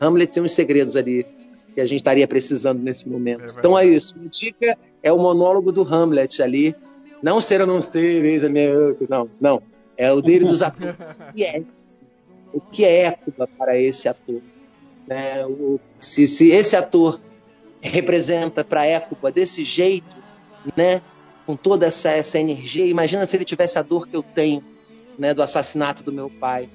[0.00, 1.26] Hamlet tem uns segredos ali
[1.74, 3.42] que a gente estaria precisando nesse momento.
[3.42, 4.16] É então é isso.
[4.16, 6.74] Uma dica é o monólogo do Hamlet ali.
[7.22, 8.72] Não ser ou não ser, eis a minha.
[9.08, 9.62] Não, não.
[9.96, 10.96] É o dele dos atores.
[10.98, 11.62] O que é?
[12.52, 14.40] O que é Écuba para esse ator?
[15.06, 15.44] Né?
[15.46, 17.20] O, se, se esse ator
[17.80, 20.16] representa para a Écuba desse jeito,
[20.76, 21.00] né?
[21.46, 22.86] Com toda essa, essa energia.
[22.86, 24.62] Imagina se ele tivesse a dor que eu tenho,
[25.18, 25.32] né?
[25.32, 26.68] Do assassinato do meu pai.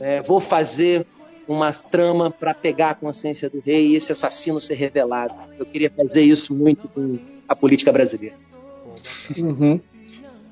[0.00, 1.06] É, vou fazer
[1.48, 5.34] uma trama para pegar a consciência do rei e esse assassino ser revelado.
[5.58, 7.18] Eu queria fazer isso muito com
[7.48, 8.36] a política brasileira.
[9.36, 9.80] Uhum.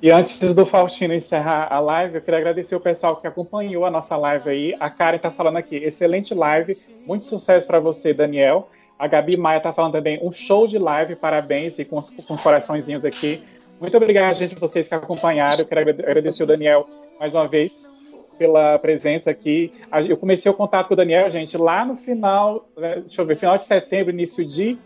[0.02, 3.90] E antes do Faustino encerrar a live, eu queria agradecer o pessoal que acompanhou a
[3.90, 4.77] nossa live aí.
[4.78, 8.68] A Karen está falando aqui, excelente live, muito sucesso para você, Daniel.
[8.98, 12.35] A Gabi Maia tá falando também um show de live, parabéns, e com os, com
[12.35, 13.43] os coraçõezinhos aqui.
[13.81, 15.59] Muito obrigado, gente, vocês que acompanharam.
[15.59, 17.95] Eu quero agradecer o Daniel mais uma vez
[18.38, 19.72] pela presença aqui.
[20.08, 23.36] Eu comecei o contato com o Daniel, gente, lá no final, né, deixa eu ver,
[23.36, 24.78] final de setembro, início de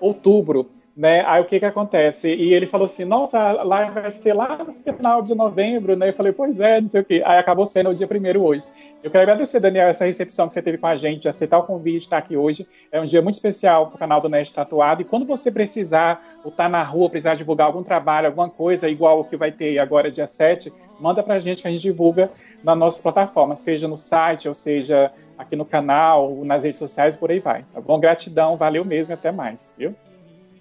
[0.00, 1.24] outubro, né?
[1.26, 2.32] Aí o que que acontece?
[2.32, 6.10] E ele falou assim, nossa, live vai ser lá no final de novembro, né?
[6.10, 7.22] Eu falei, pois é, não sei o quê.
[7.24, 8.64] Aí acabou sendo o dia primeiro hoje.
[9.02, 12.04] Eu quero agradecer, Daniel, essa recepção que você teve com a gente, aceitar o convite,
[12.04, 12.66] estar aqui hoje.
[12.92, 15.02] É um dia muito especial para o canal do Nerd Tatuado.
[15.02, 19.20] E quando você precisar, ou tá na rua, precisar divulgar algum trabalho, alguma coisa, igual
[19.20, 22.30] o que vai ter agora dia 7, manda para a gente que a gente divulga
[22.62, 27.32] na nossa plataforma, seja no site, ou seja aqui no canal, nas redes sociais, por
[27.32, 27.64] aí vai.
[27.74, 27.98] Tá bom?
[27.98, 29.94] Gratidão, valeu mesmo e até mais, viu?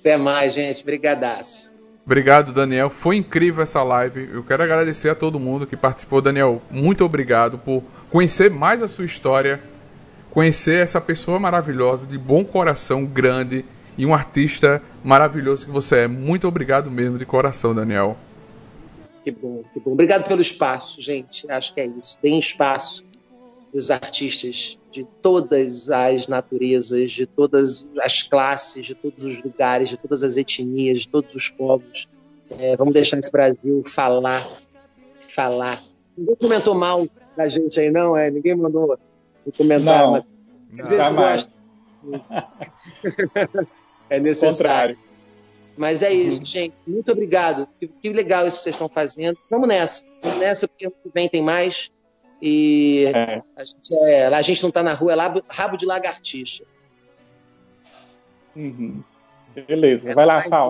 [0.04, 0.84] Até mais, gente.
[0.84, 1.74] Brigadaço.
[2.06, 2.90] Obrigado, Daniel.
[2.90, 4.30] Foi incrível essa live.
[4.34, 6.22] Eu quero agradecer a todo mundo que participou.
[6.22, 7.82] Daniel, muito obrigado por
[8.12, 9.62] conhecer mais a sua história,
[10.30, 13.64] conhecer essa pessoa maravilhosa, de bom coração, grande
[13.98, 16.08] e um artista maravilhoso que você é.
[16.10, 18.18] Muito obrigado mesmo, de coração, Daniel.
[19.24, 19.94] Que bom, que bom.
[19.94, 21.50] Obrigado pelo espaço, gente.
[21.50, 22.18] Acho que é isso.
[22.22, 23.06] Tem espaço
[23.74, 29.98] os artistas de todas as naturezas, de todas as classes, de todos os lugares, de
[29.98, 32.08] todas as etnias, de todos os povos.
[32.52, 34.48] É, vamos deixar esse Brasil falar,
[35.28, 35.84] falar.
[36.16, 38.16] Ninguém comentou mal da gente aí, não?
[38.16, 38.30] É?
[38.30, 38.98] Ninguém mandou
[39.46, 40.12] um comentário.
[40.12, 40.24] Não,
[40.72, 41.52] mas, às vezes eu gosto.
[44.10, 44.98] é necessário.
[45.76, 46.46] Mas é isso, uhum.
[46.46, 46.76] gente.
[46.86, 47.68] Muito obrigado.
[47.80, 49.38] Que, que, legal isso que vocês estão fazendo.
[49.50, 50.06] Vamos nessa.
[50.22, 51.92] Vamos nessa, porque ano que vem tem mais.
[52.46, 53.42] E é.
[53.56, 56.66] a, gente é, a gente não está na rua, é lá, rabo de lagartixa.
[58.54, 59.02] Uhum.
[59.66, 60.70] Beleza, é, vai lá, Fal.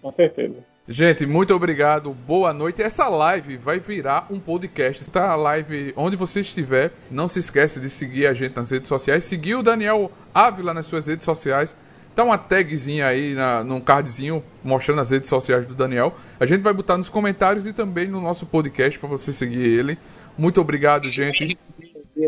[0.00, 0.64] Com certeza.
[0.88, 2.80] Gente, muito obrigado, boa noite.
[2.80, 5.02] Essa live vai virar um podcast.
[5.02, 6.90] Está a live onde você estiver.
[7.10, 9.26] Não se esqueça de seguir a gente nas redes sociais.
[9.26, 11.76] Seguir o Daniel Ávila nas suas redes sociais.
[12.14, 16.14] Tá uma tagzinha aí na, num cardzinho mostrando as redes sociais do Daniel.
[16.38, 19.98] A gente vai botar nos comentários e também no nosso podcast para você seguir ele.
[20.36, 21.58] Muito obrigado, gente.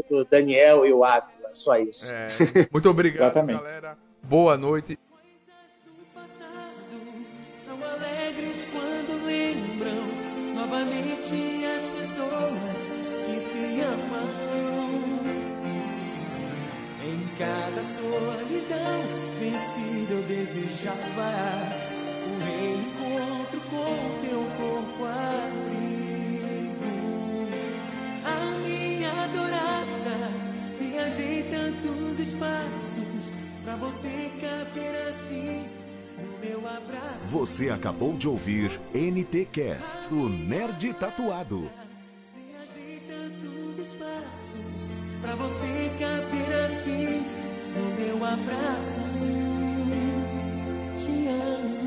[0.09, 2.13] O Daniel e o Ávila, só isso.
[2.13, 2.29] É,
[2.73, 3.99] muito obrigado, galera.
[4.23, 4.99] Boa noite.
[10.55, 12.91] Novamente as pessoas
[13.27, 14.63] que se amam.
[17.05, 18.42] Em cada eu
[20.53, 21.33] desejava
[22.27, 26.93] o reencontro com teu corpo abrigo.
[28.25, 30.31] A minha adorada,
[30.79, 33.33] viajei tantos espaços
[33.65, 35.67] pra você caber assim.
[36.19, 37.27] no meu abraço.
[37.31, 41.71] Você acabou de ouvir NT Cast, do Nerd Tatuado.
[42.35, 44.91] Viajei tantos espaços
[45.23, 47.25] pra você caber assim
[47.75, 49.22] no meu abraço.
[51.33, 51.82] Te